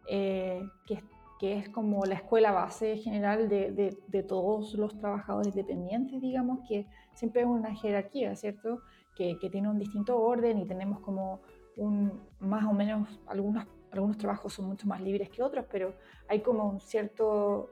[0.08, 1.04] eh, que,
[1.40, 6.86] que, es como la escuela base general de, de, todos los trabajadores dependientes, digamos, que
[7.16, 8.82] siempre es una jerarquía, ¿cierto?
[9.16, 11.42] Que, que, tiene un distinto orden y tenemos como
[11.78, 15.94] un, más o menos, algunos, algunos trabajos son mucho más libres que otros, pero
[16.28, 17.72] hay como un cierto,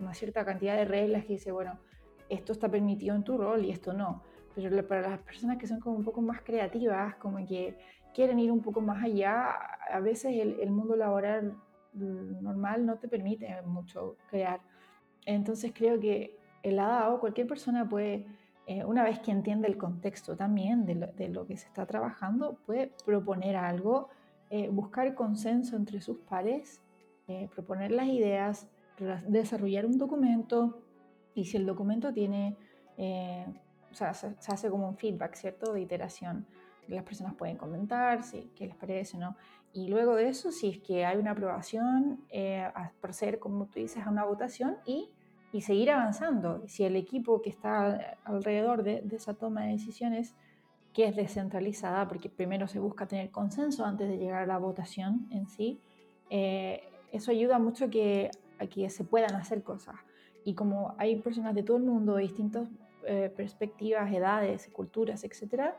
[0.00, 1.78] una cierta cantidad de reglas que dice, bueno,
[2.28, 4.22] esto está permitido en tu rol y esto no.
[4.54, 7.76] Pero para las personas que son como un poco más creativas, como que
[8.14, 9.50] quieren ir un poco más allá,
[9.90, 11.54] a veces el, mundo laboral
[11.92, 14.60] normal no te permite mucho crear.
[15.26, 18.26] Entonces creo que el ADAO, cualquier persona puede,
[18.66, 22.92] eh, una vez que entiende el contexto también de lo, que se está trabajando, puede
[23.04, 24.08] proponer algo,
[24.50, 26.82] eh, buscar consenso entre sus pares,
[27.28, 28.68] eh, proponer las ideas,
[29.28, 30.82] desarrollar un documento,
[31.36, 32.56] y si el documento tiene,
[32.96, 33.46] eh,
[33.92, 35.74] o sea, se, hace como un feedback, ¿cierto?
[35.74, 36.46] De iteración.
[36.88, 39.36] Las personas pueden comentar si, qué les parece, ¿no?
[39.72, 42.66] Y luego de eso, si es que hay una aprobación, eh,
[43.02, 45.10] proceder, como tú dices, a una votación y,
[45.52, 46.62] y, seguir avanzando.
[46.66, 50.34] Si el equipo que está alrededor de, esa toma de decisiones,
[50.92, 55.26] que es descentralizada, porque primero se busca tener consenso antes de llegar a la votación
[55.30, 55.80] en sí,
[56.30, 56.82] eh,
[57.12, 59.96] eso ayuda mucho que, a que se puedan hacer cosas
[60.46, 62.68] y como hay personas de todo el mundo, distintas
[63.04, 65.74] eh, perspectivas, edades, culturas, etc.,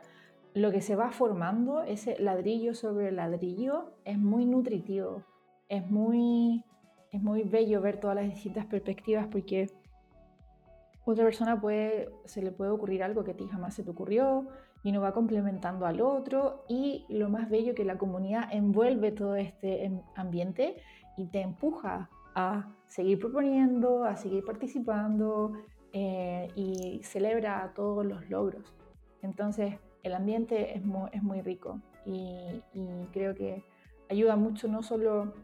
[0.52, 5.22] lo que se va formando, ese ladrillo sobre ladrillo, es muy nutritivo,
[5.70, 6.64] es muy,
[7.10, 9.70] es muy bello ver todas las distintas perspectivas porque
[11.04, 14.46] otra persona puede, se le puede ocurrir algo que a ti jamás se te ocurrió
[14.82, 19.34] y uno va complementando al otro y lo más bello que la comunidad envuelve todo
[19.34, 20.76] este ambiente
[21.16, 25.54] y te empuja a seguir proponiendo, a seguir participando
[25.92, 28.74] eh, y celebra todos los logros.
[29.22, 32.62] Entonces, el ambiente es muy, es muy rico y,
[33.12, 33.64] creo que
[34.08, 35.34] ayuda mucho no solo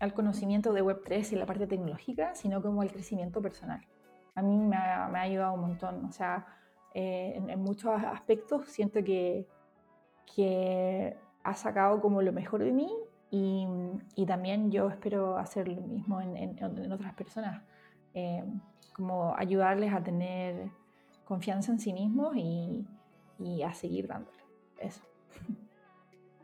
[0.00, 3.86] al conocimiento de Web3 y la parte tecnológica, sino como al crecimiento personal.
[4.34, 6.46] A mí me ha, me ha ayudado un montón, o sea,
[6.94, 9.46] eh, en, en, muchos aspectos siento que,
[10.34, 12.90] que ha sacado como lo mejor de mí
[13.30, 13.66] y,
[14.16, 17.62] y, también yo espero hacer lo mismo en, en, otras personas,
[18.14, 18.42] eh,
[18.94, 20.70] como ayudarles a tener
[21.24, 22.84] confianza en sí mismos y,
[23.38, 24.38] y, a seguir dándole.
[24.78, 25.02] Eso.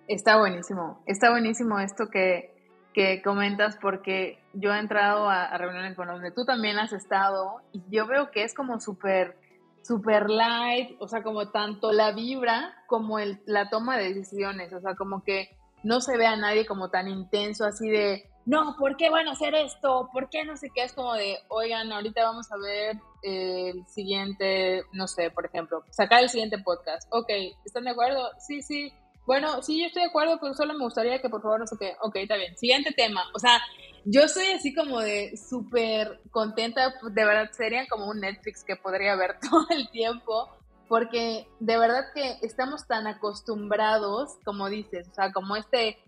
[0.07, 2.56] Está buenísimo, está buenísimo esto que,
[2.97, 7.83] que comentas porque yo he entrado a, reuniones con donde tú también has estado y
[7.91, 9.37] yo veo que es como súper
[9.83, 14.81] super light, o sea, como tanto la vibra como el, la toma de decisiones, o
[14.81, 15.51] sea, como que
[15.83, 19.33] no se ve a nadie como tan intenso, así de, no, ¿por qué van a
[19.33, 20.09] hacer esto?
[20.11, 20.85] ¿Por qué no sé qué?
[20.85, 26.23] Es como de, oigan, ahorita vamos a ver el siguiente, no sé, por ejemplo, sacar
[26.23, 27.07] el siguiente podcast.
[27.13, 27.29] Ok,
[27.67, 28.31] ¿están de acuerdo?
[28.39, 28.91] Sí, sí.
[29.27, 31.77] Bueno, sí, yo estoy de acuerdo, pero solo me gustaría que por favor no sé
[31.79, 31.97] qué.
[32.01, 32.57] Ok, está bien.
[32.57, 33.25] Siguiente tema.
[33.35, 33.61] O sea,
[34.05, 36.95] yo soy así como de súper contenta.
[37.11, 40.51] De verdad, sería como un Netflix que podría ver todo el tiempo
[40.89, 45.99] porque de verdad que estamos tan acostumbrados, como dices, o sea, como este,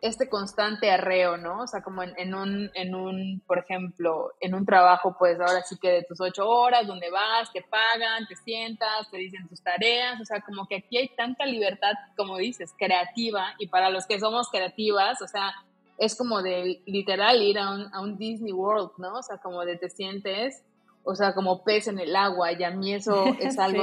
[0.00, 1.62] este constante arreo, ¿no?
[1.62, 5.76] O sea, como en, un, en un, por ejemplo, en un trabajo, pues ahora sí
[5.80, 10.20] que de tus ocho horas, donde vas, te pagan, te sientas, te dicen tus tareas,
[10.20, 14.20] o sea, como que aquí hay tanta libertad, como dices, creativa, y para los que
[14.20, 15.52] somos creativas, o sea,
[15.98, 19.14] es como de literal ir a un, a un Disney World, ¿no?
[19.14, 20.62] O sea, como de te sientes
[21.10, 23.82] o sea, como pez en el agua, y a mí eso es algo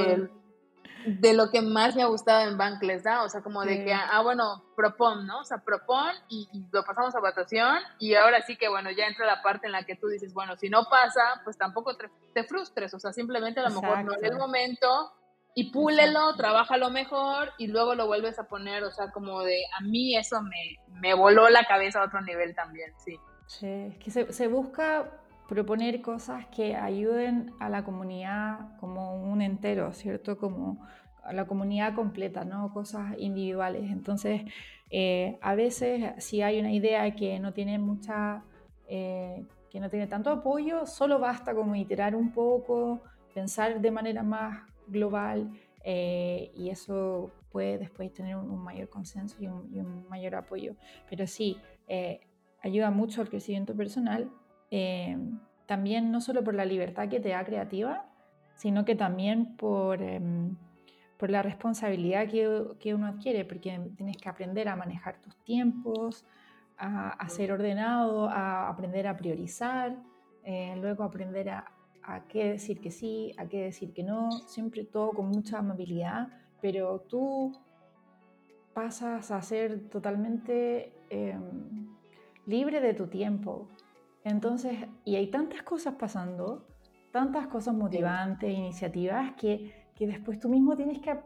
[1.06, 3.24] de, lo que más me ha gustado en Bankless, ¿no?
[3.24, 5.40] O sea, como de que, ah, bueno, propon, ¿no?
[5.40, 9.24] O sea, propon y, lo pasamos a votación y ahora sí que, bueno, ya entra
[9.26, 12.92] la parte en la que tú dices, bueno, si no pasa, pues tampoco te, frustres,
[12.94, 15.12] o sea, simplemente a lo mejor no es el momento
[15.54, 19.82] y púlelo, trabájalo mejor y luego lo vuelves a poner, o sea, como de, a
[19.82, 23.18] mí eso me, me voló la cabeza a otro nivel también, sí.
[23.46, 25.08] Sí, es que se, se busca
[25.48, 30.38] proponer cosas que ayuden a la comunidad como un entero, ¿cierto?
[30.38, 30.84] Como
[31.22, 32.72] a la comunidad completa, ¿no?
[32.72, 33.90] Cosas individuales.
[33.90, 34.42] Entonces,
[34.90, 38.44] eh, a veces si hay una idea que no tiene mucha,
[38.88, 43.02] eh, que no tiene tanto apoyo, solo basta como iterar un poco,
[43.34, 45.50] pensar de manera más global
[45.84, 50.74] eh, y eso puede después tener un, mayor consenso y un, mayor apoyo.
[51.10, 51.56] Pero sí,
[52.62, 54.30] ayuda mucho al crecimiento personal,
[54.70, 55.16] eh,
[55.66, 58.04] también no solo por la libertad que te da creativa,
[58.54, 60.56] sino que también por, em,
[61.16, 66.24] por la responsabilidad que, que, uno adquiere, porque tienes que aprender a manejar tus tiempos,
[66.78, 69.96] a, ser ordenado, a aprender a priorizar,
[70.76, 71.64] luego aprender a,
[72.06, 76.28] a qué decir que sí, a qué decir que no, siempre todo con mucha amabilidad,
[76.60, 77.52] pero tú
[78.72, 81.88] pasas a ser totalmente em,
[82.46, 83.68] libre de tu tiempo.
[84.26, 86.66] Entonces, y hay tantas cosas pasando,
[87.12, 91.16] tantas cosas motivantes, iniciativas, que, que después tú mismo tienes que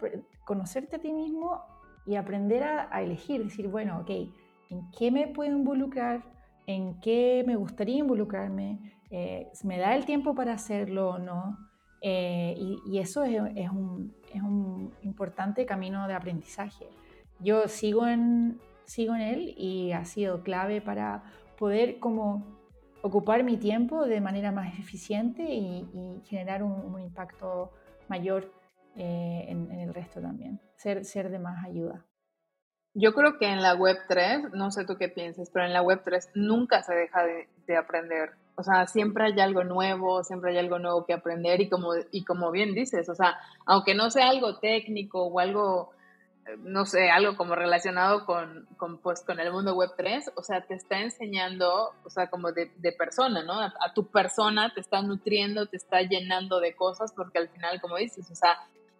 [0.44, 1.62] conocerte a ti mismo
[2.04, 4.10] y aprender a, a elegir, decir, bueno, ok,
[4.68, 6.20] ¿en qué me puedo involucrar?
[6.66, 8.78] ¿En qué me gustaría involucrarme?
[9.08, 11.56] Eh, me da el tiempo para hacerlo o no.
[12.02, 12.54] Eh,
[12.86, 16.86] y, eso es, un, importante camino de aprendizaje.
[17.38, 21.24] Yo sigo en, sigo en él y ha sido clave para
[21.58, 22.59] poder como
[23.02, 27.72] ocupar mi tiempo de manera más eficiente y, generar un, impacto
[28.08, 28.52] mayor
[28.96, 32.04] eh, en, el resto también, ser, ser de más ayuda.
[32.92, 35.82] Yo creo que en la web 3, no sé tú qué piensas, pero en la
[35.82, 38.30] web 3 nunca se deja de aprender.
[38.60, 42.24] O sea, siempre hay algo nuevo, siempre hay algo nuevo que aprender y como, y
[42.24, 45.92] como bien dices, o sea, aunque no sea algo técnico o algo,
[46.58, 50.60] no sé, algo como relacionado con, con, pues, con el mundo web 3, o sea,
[50.66, 53.60] te está enseñando, o sea, como de, de persona, ¿no?
[53.60, 57.96] A, tu persona te está nutriendo, te está llenando de cosas, porque al final, como
[57.96, 58.56] dices, o sea,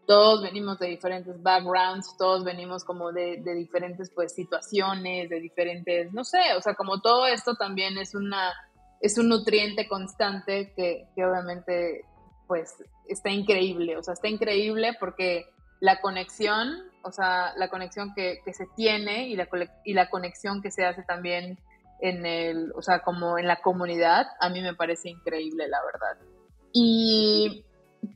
[0.07, 6.13] todos venimos de diferentes backgrounds, todos venimos como de, de diferentes, pues, situaciones, de diferentes,
[6.13, 8.53] no sé, o sea, como todo esto también es una
[9.01, 12.05] es un nutriente constante que, obviamente
[12.47, 12.75] pues
[13.09, 15.47] está increíble, o sea, está increíble porque
[15.81, 19.49] la conexión, o sea, la conexión que, se tiene y la,
[19.85, 21.59] y la conexión que se hace también
[22.01, 26.27] en el, o sea, como en la comunidad, a mí me parece increíble, la verdad.
[26.73, 27.65] Y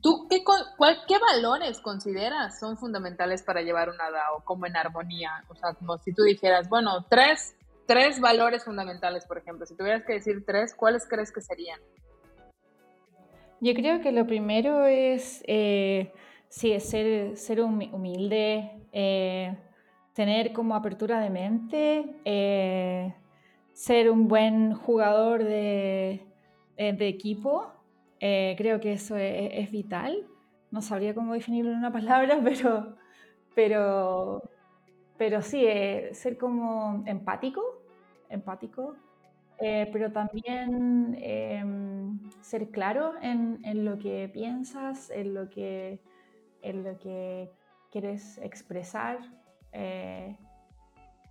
[0.01, 5.43] tú, ¿qué, cuál, ¿qué valores consideras son fundamentales para llevar una DAO como en armonía?
[5.49, 7.55] O sea, como si tú dijeras, bueno, tres
[7.85, 9.65] tres valores fundamentales, por ejemplo.
[9.65, 11.79] Si tuvieras que decir tres, ¿cuáles crees que serían?
[13.61, 16.13] Yo creo que lo primero es, eh,
[16.55, 19.57] sí, ser, ser humilde, eh,
[20.13, 23.13] tener como apertura de mente, eh,
[23.73, 26.21] ser un buen jugador de,
[26.77, 27.71] equipo.
[28.19, 30.25] creo que eso es, vital.
[30.71, 32.95] No sabría cómo definirlo en una palabra, pero,
[33.55, 34.41] pero
[35.17, 37.61] pero sí, eh, ser como empático,
[38.29, 38.95] empático,
[39.59, 46.01] eh, pero también em, ser claro en, lo que piensas, en lo que,
[46.65, 47.51] en lo que
[47.91, 49.19] quieres expresar.
[49.71, 50.37] Eh,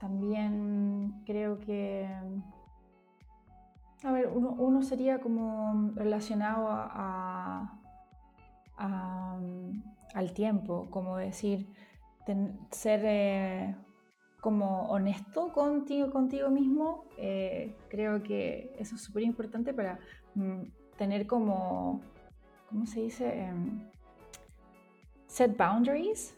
[0.01, 2.09] también creo que,
[4.03, 6.69] a ver, uno, sería como relacionado
[10.15, 11.69] al tiempo, como decir,
[12.71, 13.77] ser eh,
[14.41, 19.99] como honesto contigo, contigo mismo, eh, creo que eso es súper importante para
[20.35, 20.63] mm,
[20.97, 22.01] tener como,
[22.69, 23.51] ¿cómo se dice?
[25.35, 26.37] Set boundaries,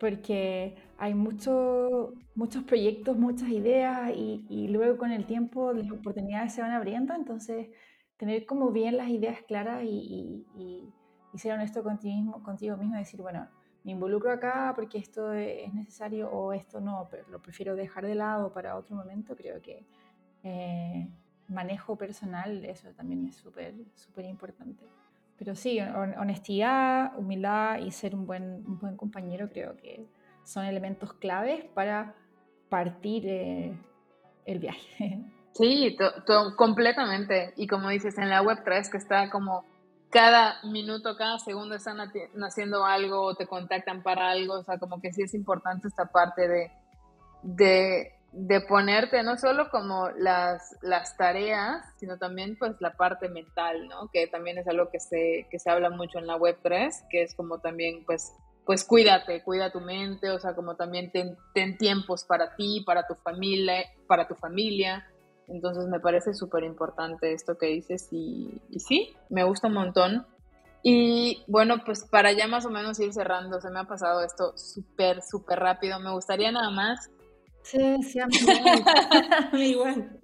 [0.00, 6.62] porque hay mucho, muchos proyectos, muchas ideas y, luego con el tiempo las oportunidades se
[6.62, 7.68] van abriendo, entonces
[8.16, 13.00] tener como bien las ideas claras y, y ser honesto contigo mismo, contigo mismo y
[13.00, 13.50] decir, bueno,
[13.84, 18.14] me involucro acá porque esto es necesario o esto no, pero lo prefiero dejar de
[18.14, 19.84] lado para otro momento, creo que
[20.42, 21.06] eh,
[21.48, 24.86] manejo personal, eso también es súper, súper importante.
[25.38, 30.06] Pero sí, honestidad, humildad y ser un buen, un buen compañero creo que
[30.44, 32.14] son elementos claves para
[32.68, 33.78] partir eh,
[34.44, 35.24] el viaje.
[35.56, 35.96] Sí,
[36.58, 37.54] completamente.
[37.56, 39.64] Y como dices, en la web 3 que está como
[40.10, 41.96] cada minuto, cada segundo están
[42.42, 46.06] haciendo algo o te contactan para algo, o sea, como que sí es importante esta
[46.06, 46.70] parte
[47.42, 53.88] de, de ponerte no solo como las, las tareas, sino también pues la parte mental,
[53.88, 54.10] ¿no?
[54.12, 57.22] Que también es algo que se, que se habla mucho en la web 3, que
[57.22, 58.32] es como también pues
[58.66, 63.14] pues cuídate, cuida tu mente, o sea, como también ten, tiempos para ti, para tu
[63.14, 65.06] familia, para tu familia,
[65.46, 70.26] entonces me parece súper importante esto que dices y, sí, me gusta un montón.
[70.82, 74.56] Y bueno, pues para ya más o menos ir cerrando, se me ha pasado esto
[74.56, 76.00] súper, súper rápido.
[76.00, 77.08] Me gustaría nada más
[77.66, 78.28] Sí, sí, a
[79.52, 80.20] mí igual.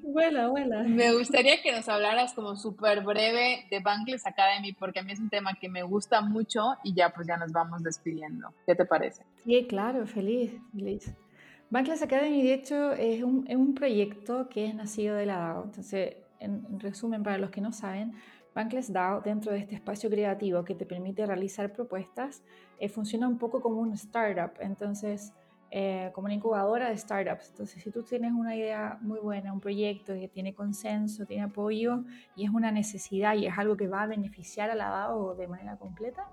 [0.00, 0.84] Vuela, vuela.
[0.84, 5.18] Me gustaría que nos hablaras como súper breve de Bankless Academy, porque a mí es
[5.18, 8.54] un tema que me gusta mucho y ya pues ya nos vamos despidiendo.
[8.64, 9.24] ¿Qué te parece?
[9.44, 11.12] Sí, claro, feliz, feliz.
[11.68, 15.64] Bankless Academy, de hecho, es un, es un proyecto que es nacido de la DAO.
[15.64, 18.12] Entonces, en, resumen, para los que no saben,
[18.54, 22.44] Bankless DAO, dentro de este espacio creativo que te permite realizar propuestas,
[22.78, 24.52] eh, funciona un poco como un startup.
[24.60, 25.32] Entonces,
[25.70, 27.50] eh, como una incubadora de startups.
[27.50, 32.04] Entonces, si tú tienes una idea muy buena, un proyecto que tiene consenso, tiene apoyo
[32.36, 35.46] y es una necesidad y es algo que va a beneficiar a la DAO de
[35.46, 36.26] manera completa,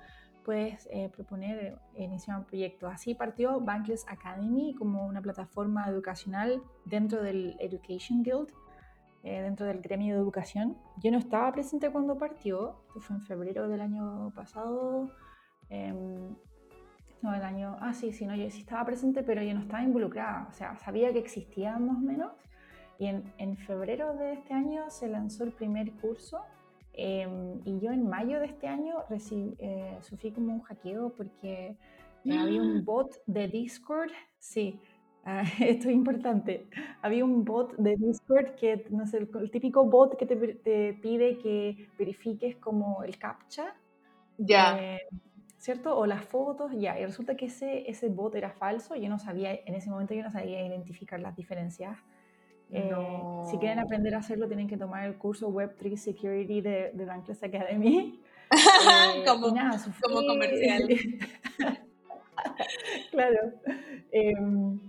[0.45, 2.87] puedes eh, proponer e iniciar un proyecto.
[2.87, 8.53] Así partió Bankless Academy como una plataforma educacional dentro del Education Guild,
[9.23, 10.77] eh, dentro del gremio de educación.
[11.03, 15.11] Yo no estaba presente cuando partió, esto fue en febrero del año pasado.
[15.69, 16.35] Em,
[17.25, 17.75] no, el año.
[17.81, 20.47] Ah, sí, sí, no, yo sí estaba presente, pero yo no estaba involucrada.
[20.49, 21.19] O sea, sabía que
[21.97, 22.33] o menos.
[22.99, 26.41] Y en, en febrero de este año se lanzó el primer curso.
[26.93, 31.75] Em, y yo en mayo de este año recibí, eh, sufrí como un hackeo porque
[32.25, 34.11] había un bot de Discord.
[34.39, 34.79] Sí,
[35.25, 36.67] ah, esto es importante.
[37.01, 41.37] Había un bot de Discord que, no sé, el, típico bot que te, te, pide
[41.39, 43.75] que verifiques como el captcha.
[44.37, 44.77] Ya.
[44.79, 45.01] Eh,
[45.65, 45.97] ¿cierto?
[45.97, 49.51] O las fotos, ya, y resulta que ese, ese bot era falso, yo no sabía,
[49.51, 51.97] en ese momento yo no sabía identificar las diferencias.
[52.69, 52.91] Eh,
[53.49, 57.43] si quieren aprender a hacerlo, tienen que tomar el curso Web3 Security de, de Bankless
[57.43, 58.21] Academy.
[58.47, 59.47] Eh, como,
[60.03, 60.87] como comercial.
[63.11, 63.39] claro.
[64.11, 64.79] Em,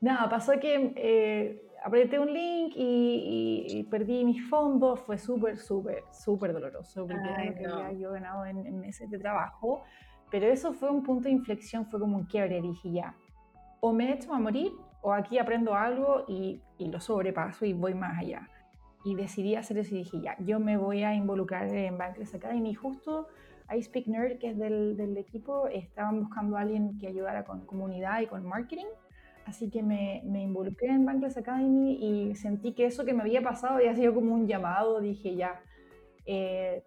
[0.00, 5.00] nada, pasó que eh, apreté un link y, perdí mis fondos.
[5.00, 9.10] Fue súper, súper, súper doloroso porque era lo que había yo ganado en, en, meses
[9.10, 9.84] de trabajo.
[10.30, 12.60] Pero eso fue un punto de inflexión, fue como un quiebre.
[12.60, 13.14] Dije, ya,
[13.80, 14.72] o me echo a morir
[15.02, 18.48] o aquí aprendo algo y, y, lo sobrepaso y voy más allá.
[19.04, 22.70] Y decidí hacer eso y dije, ya, yo me voy a involucrar en Bankless Academy.
[22.70, 23.28] Y justo
[23.70, 28.20] iSpeak Nerd, que es del, del, equipo, estaban buscando a alguien que ayudara con comunidad
[28.22, 28.86] y con marketing.
[29.44, 33.42] Así que me, me involucré en Bankless Academy y sentí que eso que me había
[33.42, 35.00] pasado había sido como un llamado.
[35.00, 35.60] Dije, ya,
[36.24, 36.82] eh,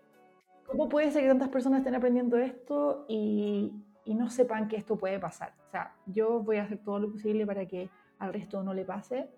[0.67, 3.71] ¿Cómo puede ser que tantas personas estén aprendiendo esto y,
[4.05, 5.53] no sepan que esto puede pasar?
[5.67, 7.89] O sea, yo voy a hacer todo lo posible para que
[8.19, 9.29] al resto no le pase,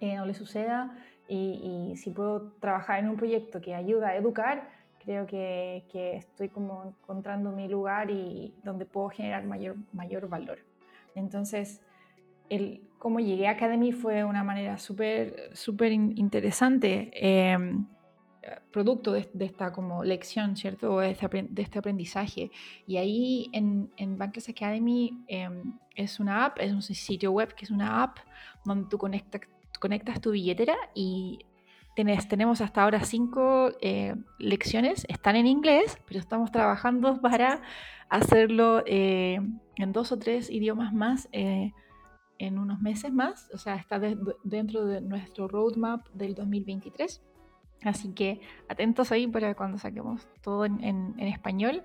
[0.00, 0.96] eh, no le suceda,
[1.28, 4.68] y, si puedo trabajar en un proyecto que ayuda a educar,
[5.04, 10.58] creo que, estoy como encontrando mi lugar y donde puedo generar mayor, mayor valor.
[11.14, 11.82] Entonces,
[12.48, 17.10] el, cómo llegué a Academy fue una manera súper, súper interesante.
[17.14, 17.86] Em,
[18.70, 20.94] producto de, esta como lección, ¿cierto?
[20.94, 22.50] O de este, aprendizaje.
[22.86, 27.64] Y ahí en, en Bankless Academy em, es una app, es un sitio web que
[27.64, 28.18] es una app
[28.64, 29.42] donde tú conectas,
[29.80, 31.38] conectas tu billetera y
[31.94, 37.62] tenés, tenemos hasta ahora cinco eh, lecciones, están en inglés, pero estamos trabajando para
[38.08, 39.40] hacerlo eh,
[39.76, 41.28] en dos o tres idiomas más.
[41.32, 41.72] Eh,
[42.38, 44.00] en unos meses más, o sea, está
[44.42, 47.22] dentro de nuestro roadmap del 2023.
[47.84, 51.82] Así que atentos ahí para cuando saquemos todo en, español.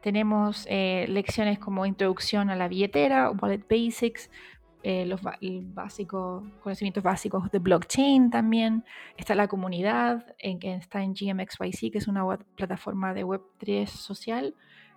[0.00, 4.30] Tenemos eh, lecciones como introducción a la billetera, wallet basics,
[4.82, 8.84] eh, los básicos, conocimientos básicos de blockchain también.
[9.16, 12.22] Está la comunidad en que está en GMXYC, que es una
[12.54, 14.54] plataforma de Web3 social.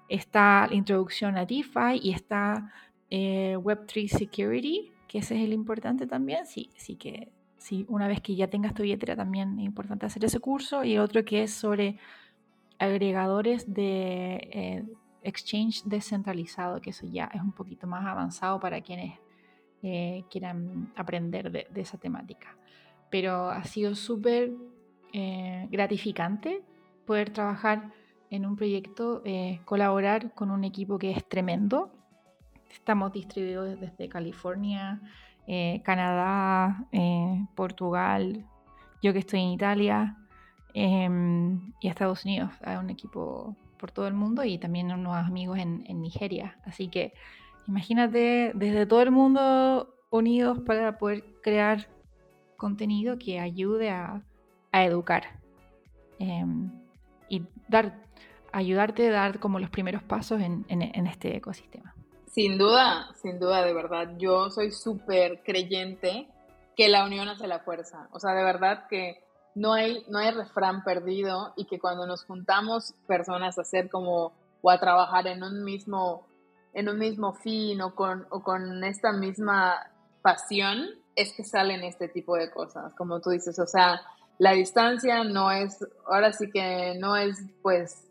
[0.10, 2.74] Está la introducción a DeFi y está
[3.10, 6.46] eh, Web3 Security, que ese es el importante también.
[6.46, 7.86] Sí, sí que ¿sí?
[7.90, 11.26] una vez que ya tengas tu billetera también es importante hacer ese curso y otro
[11.26, 11.98] que es sobre
[12.80, 14.86] agregadores de eh,
[15.24, 19.20] exchange descentralizado, que eso ya es un poquito más avanzado para quienes
[19.84, 22.56] eh, quieran aprender de, esa temática.
[23.10, 24.52] Pero ha sido súper
[25.14, 26.62] eh, gratificante
[27.06, 27.92] poder trabajar
[28.30, 29.24] en un proyecto,
[29.64, 31.94] colaborar con un equipo que es tremendo.
[32.70, 35.02] Estamos distribuidos desde California,
[35.48, 38.46] eh, Canadá, eh, Portugal,
[39.02, 40.18] yo que estoy en Italia
[40.74, 42.52] em, y Estados Unidos.
[42.64, 46.58] Hay un equipo por todo el mundo y también unos amigos en, Nigeria.
[46.66, 47.14] Así que
[47.68, 51.88] imagínate desde todo el mundo unidos para poder crear
[52.58, 54.24] contenido que ayude a,
[54.74, 55.40] educar
[56.20, 56.70] em,
[57.30, 58.04] y dar,
[58.52, 61.97] ayudarte a dar como los primeros pasos en este ecosistema.
[62.38, 64.10] Sin duda, sin duda, de verdad.
[64.20, 66.30] Yo soy súper creyente
[66.76, 68.10] que la unión hace la fuerza.
[68.12, 69.24] O sea, de verdad que
[69.56, 74.34] no hay, no hay refrán perdido y que cuando nos juntamos personas a hacer como
[74.62, 76.28] o a trabajar en un mismo,
[76.76, 79.90] en un mismo fin o con, o con esta misma
[80.22, 84.00] pasión es que salen este tipo de cosas, como tú dices, o sea,
[84.38, 88.07] la distancia no es, ahora sí que no es pues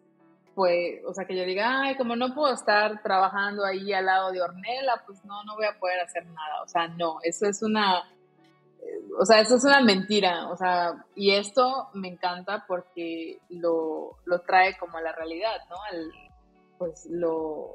[0.56, 4.32] pues, o sea, que yo diga, ay, como no puedo estar trabajando ahí al lado
[4.32, 6.62] de Ornella, pues no, no voy a poder hacer nada.
[6.64, 8.02] O sea, no, eso es una,
[9.18, 10.48] o sea, eso es una mentira.
[10.48, 15.76] O sea, y esto me encanta porque lo, lo trae como a la realidad, ¿no?
[16.78, 17.74] pues lo,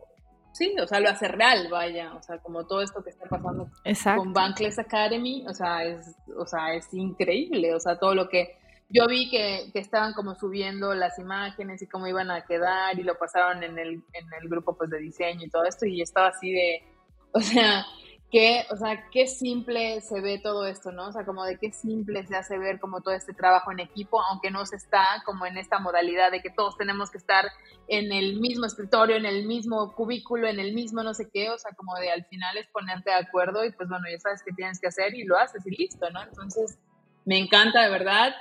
[0.52, 2.16] sí, o sea, lo hace real, vaya.
[2.16, 3.70] O sea, como todo esto que está pasando
[4.16, 7.76] con Bankless Academy, o sea, es, o sea, es increíble.
[7.76, 8.58] O sea, todo lo que
[8.94, 13.04] yo vi que, que, estaban como subiendo las imágenes y cómo iban a quedar y
[13.04, 16.28] lo pasaron en el, en el grupo pues de diseño y todo esto y estaba
[16.28, 16.84] así de,
[17.34, 17.86] o sea,
[18.32, 21.10] qué, o sea, qué simple se ve todo esto, ¿no?
[21.10, 24.22] O sea, como de qué simple se hace ver como todo este trabajo en equipo,
[24.22, 27.46] aunque no se está como en esta modalidad de que todos tenemos que estar
[27.88, 31.58] en el mismo escritorio, en el mismo cubículo, en el mismo no sé qué, o
[31.58, 34.54] sea, como de al final es ponerte de acuerdo y pues bueno, ya sabes qué
[34.54, 36.24] tienes que hacer y lo haces y listo, ¿no?
[36.24, 36.80] Entonces,
[37.26, 38.34] me encanta de verdad.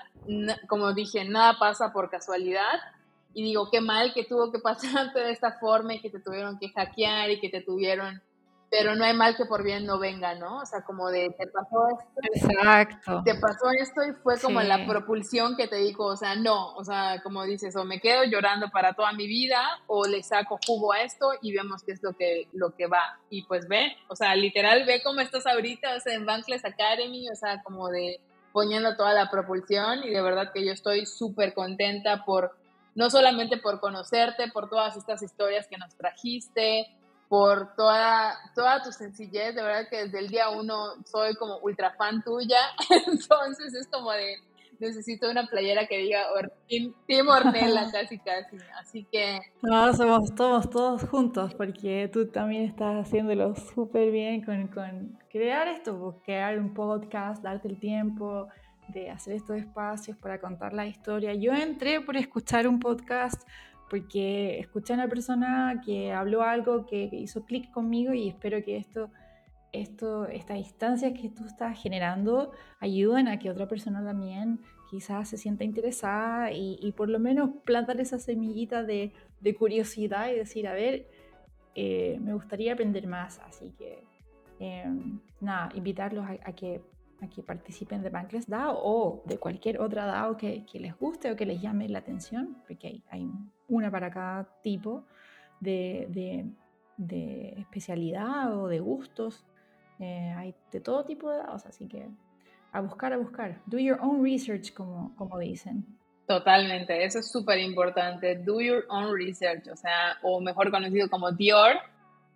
[0.68, 2.80] Como dije, nada pasa por casualidad.
[3.32, 6.58] Y digo, qué mal que tuvo que pasarte de esta forma y que te tuvieron
[6.58, 8.20] que hackear y que te tuvieron
[8.70, 10.58] pero no hay mal que por bien no venga, ¿no?
[10.58, 12.48] O sea, como de, te pasó esto.
[12.56, 13.22] Exacto.
[13.24, 16.84] Te pasó esto y fue como la propulsión que te dijo, o sea, no, o
[16.84, 20.92] sea, como dices, o me quedo llorando para toda mi vida o le saco jugo
[20.92, 23.18] a esto y vemos qué es lo que, lo que va.
[23.28, 27.28] Y pues ve, o sea, literal, ve cómo estás ahorita, o sea, en Bankless Academy,
[27.28, 28.20] o sea, como de
[28.53, 32.57] poniendo toda la propulsión y de verdad que yo estoy súper contenta por,
[32.94, 36.88] no solamente por conocerte, por todas estas historias que nos trajiste,
[37.28, 41.92] por toda, toda tu sencillez, de verdad que desde el día uno soy como ultra
[41.92, 42.61] fan tuya,
[43.07, 44.36] entonces es como de,
[44.81, 46.24] necesito una playera que diga
[46.68, 49.41] Team Ornella casi casi, así que...
[49.62, 55.68] No, somos todos, todos juntos, porque tú también estás haciéndolo súper bien con, con crear
[55.68, 58.49] esto, pues, crear un podcast, darte el tiempo
[58.89, 61.35] de hacer estos espacios para contar la historia.
[61.35, 63.43] Yo entré por escuchar un podcast
[63.91, 68.76] porque escuché a una persona que habló algo que, hizo clic conmigo y espero que
[68.76, 69.11] esto,
[69.72, 74.60] esto, estas instancias que tú estás generando ayuden a que otra persona también
[74.90, 79.12] quizás se sienta interesada y, por lo menos plantar esa semillita de,
[79.58, 81.06] curiosidad y decir, a ver,
[81.74, 83.38] eh, me gustaría aprender más.
[83.40, 84.02] Así que,
[84.58, 86.82] em, nada, invitarlos a, que
[87.22, 91.36] a que participen de Bankless DAO o de cualquier otra DAO que, les guste o
[91.36, 93.30] que les llame la atención, porque hay, hay
[93.68, 95.04] una para cada tipo
[95.60, 96.46] de,
[97.58, 99.46] especialidad o de gustos.
[100.01, 102.09] Eh, hay de todo tipo de dados, así que
[102.72, 103.61] a buscar, a buscar.
[103.66, 105.84] Do your own research, como, como dicen.
[106.26, 108.36] Totalmente, eso es súper importante.
[108.36, 111.76] Do your own research, o sea, o mejor conocido como Dior.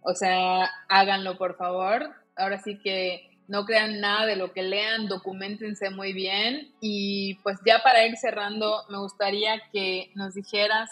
[0.03, 2.11] O sea, háganlo por favor.
[2.37, 6.73] Ahora sí que no crean nada de lo que lean, documentense muy bien.
[6.81, 10.91] Y pues ya para ir cerrando, me gustaría que nos dijeras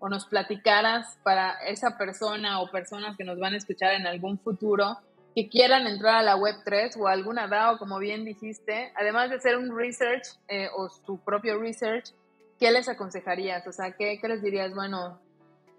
[0.00, 4.38] o nos platicaras para esa persona o personas que nos van a escuchar en algún
[4.38, 4.98] futuro
[5.34, 9.56] que quieran entrar a la Web3 o alguna DAO, como bien dijiste, además de hacer
[9.56, 12.10] un research eh, o su propio research,
[12.58, 13.66] ¿qué les aconsejarías?
[13.66, 14.74] O sea, ¿qué, les dirías?
[14.74, 15.20] Bueno,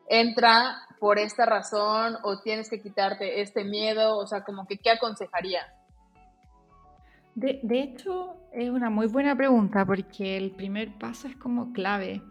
[0.09, 4.91] entra por esta razón o tienes que quitarte este miedo, o sea, como que, ¿qué
[4.91, 5.67] aconsejarías?
[7.35, 12.21] De, de hecho, es una muy buena pregunta porque el primer paso es como clave.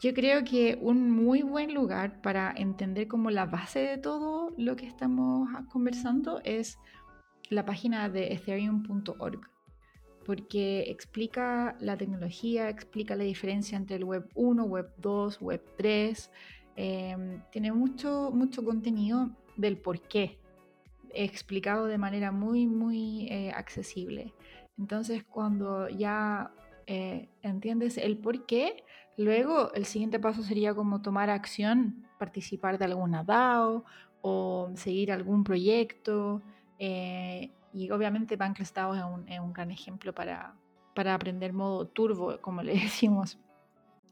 [0.00, 4.76] Yo creo que un muy buen lugar para entender como la base de todo lo
[4.76, 6.78] que estamos conversando es
[7.50, 9.40] la página de ethereum.org,
[10.24, 16.30] porque explica la tecnología, explica la diferencia entre el Web 1, Web 2, Web 3,
[16.76, 20.38] em, tiene mucho, mucho contenido del por qué,
[21.12, 24.32] explicado de manera muy, muy eh, accesible.
[24.78, 26.52] Entonces, cuando ya
[26.86, 28.84] eh, entiendes el por qué,
[29.18, 33.84] Luego, el siguiente paso sería como tomar acción, participar de alguna DAO
[34.22, 36.40] o seguir algún proyecto.
[36.78, 40.54] Eh, y obviamente Bankless DAO es un, gran ejemplo para,
[40.94, 43.40] para, aprender modo turbo, como le decimos.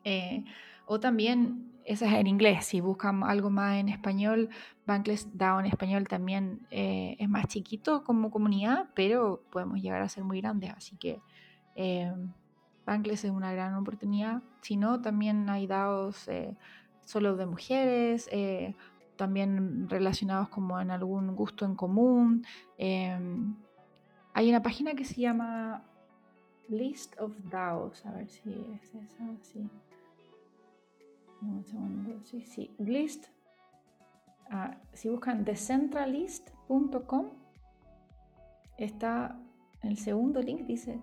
[0.03, 0.45] Eh,
[0.87, 4.49] o también, esa es en inglés, si buscan algo más en español,
[4.87, 10.09] Bankless DAO en español también eh, es más chiquito como comunidad, pero podemos llegar a
[10.09, 10.73] ser muy grandes.
[10.77, 11.21] Así que
[12.87, 14.43] Bankless es una gran oportunidad.
[14.63, 16.57] Si no, también hay DAOs eh,
[17.05, 18.75] solo de mujeres, eh,
[19.17, 22.47] también relacionados como en algún gusto en común.
[22.79, 23.57] Em,
[24.33, 25.83] hay una página que se llama
[26.69, 29.69] List of DAOs, a ver si es esa, sí.
[32.45, 32.71] Sí.
[32.79, 33.27] List,
[34.51, 37.27] ah, si buscan decentralist.com,
[38.79, 39.39] está
[39.83, 41.01] el segundo link, dice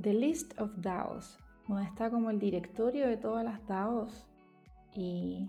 [0.00, 1.38] The List of DAOs,
[1.68, 4.26] donde está como el directorio de todas las DAOs
[4.94, 5.48] y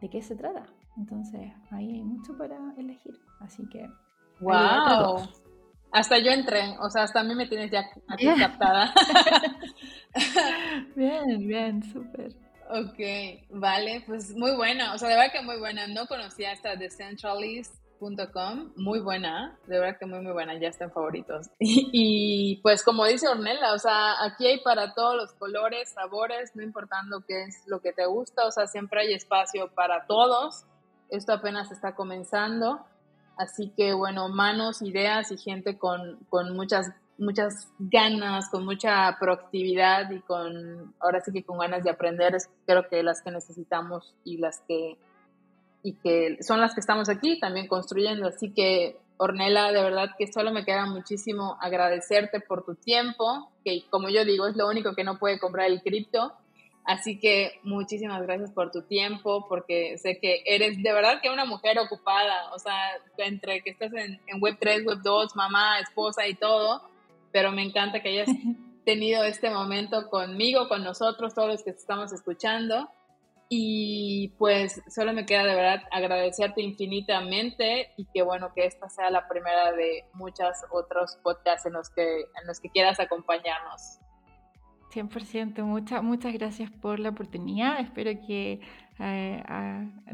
[0.00, 0.66] de qué se trata.
[0.96, 3.18] Entonces, ahí hay mucho para elegir.
[3.40, 3.88] Así que.
[4.40, 5.28] ¡Wow!
[5.92, 8.94] Hasta yo entré, o sea, hasta a mí me tienes ya aquí captada.
[10.96, 12.34] bien, bien, súper.
[12.70, 12.98] Ok,
[13.50, 15.86] vale, pues muy buena, o sea, de verdad que muy buena.
[15.88, 16.76] No conocía esta
[18.02, 21.48] decentralist.com, muy buena, de verdad que muy, muy buena, ya están favoritos.
[21.58, 26.62] Y, pues como dice Ornella, o sea, aquí hay para todos los colores, sabores, no
[26.62, 30.64] importando qué es lo que te gusta, o sea, siempre hay espacio para todos.
[31.10, 32.80] Esto apenas está comenzando.
[33.36, 36.86] Así que bueno, manos, ideas y gente con, con muchas
[37.18, 42.48] muchas ganas, con mucha proactividad y con, ahora sí que con ganas de aprender, es
[42.66, 44.98] creo que las que necesitamos y las que,
[45.82, 48.28] y que son las que estamos aquí también construyendo.
[48.28, 53.84] Así que, Ornella, de verdad que solo me queda muchísimo agradecerte por tu tiempo, que
[53.90, 56.32] como yo digo, es lo único que no puede comprar el cripto.
[56.84, 61.44] Así que muchísimas gracias por tu tiempo, porque sé que eres de verdad que una
[61.44, 62.76] mujer ocupada, o sea,
[63.18, 66.82] entre que estás en, en Web3, Web2, mamá, esposa y todo,
[67.30, 68.28] pero me encanta que hayas
[68.84, 72.88] tenido este momento conmigo, con nosotros, todos los que estamos escuchando.
[73.54, 79.10] Y pues solo me queda de verdad agradecerte infinitamente y que bueno que esta sea
[79.10, 83.98] la primera de muchos otros podcasts en los que, en los que quieras acompañarnos.
[84.90, 87.78] 100%, muchas muchas gracias por la oportunidad.
[87.80, 88.60] Espero que
[88.98, 89.42] eh,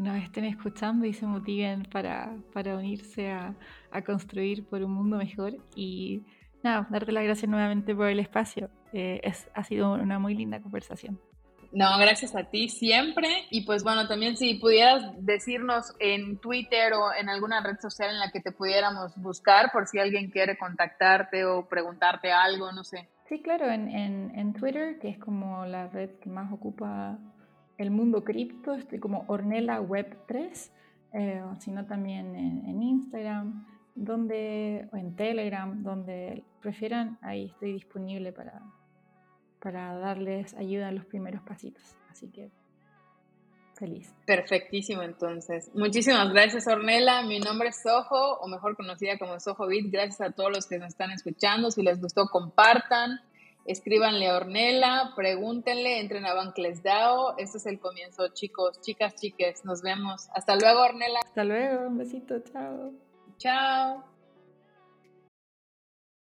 [0.01, 3.55] nos estén escuchando y se motiven para, para unirse a,
[3.93, 5.55] a construir por un mundo mejor.
[5.76, 6.24] Y
[6.64, 8.68] nada, darte las gracias nuevamente por el espacio.
[8.93, 11.20] Eh, es, ha sido una muy linda conversación.
[11.70, 13.28] No, gracias a ti siempre.
[13.50, 18.18] Y pues bueno, también si pudieras decirnos en Twitter o en alguna red social en
[18.18, 23.08] la que te pudiéramos buscar por si alguien quiere contactarte o preguntarte algo, no sé.
[23.28, 27.18] Sí, claro, en, en, Twitter, que es como la red que más ocupa
[27.76, 30.72] el mundo cripto, estoy como Ornella Web 3,
[31.12, 38.32] eh, sino también en, en Instagram donde, o en Telegram, donde prefieran, ahí estoy disponible
[38.32, 38.62] para,
[39.61, 41.96] para darles ayuda en los primeros pasitos.
[42.11, 42.50] Así que
[43.78, 44.12] feliz.
[44.26, 45.70] Perfectísimo, entonces.
[45.74, 47.22] Muchísimas gracias, Ornella.
[47.22, 49.90] Mi nombre es Soho, o mejor conocida como Soho Beat.
[49.90, 51.70] Gracias a todos los que nos están escuchando.
[51.70, 53.20] Si les gustó, compartan.
[53.64, 57.36] Escríbanle a Ornella, pregúntenle, entren a Bankless DAO.
[57.36, 59.64] Este es el comienzo, chicos, chicas, chiques.
[59.64, 60.28] Nos vemos.
[60.34, 61.20] Hasta luego, Ornella.
[61.22, 62.92] Hasta luego, un besito, chao.
[63.36, 64.17] Chao.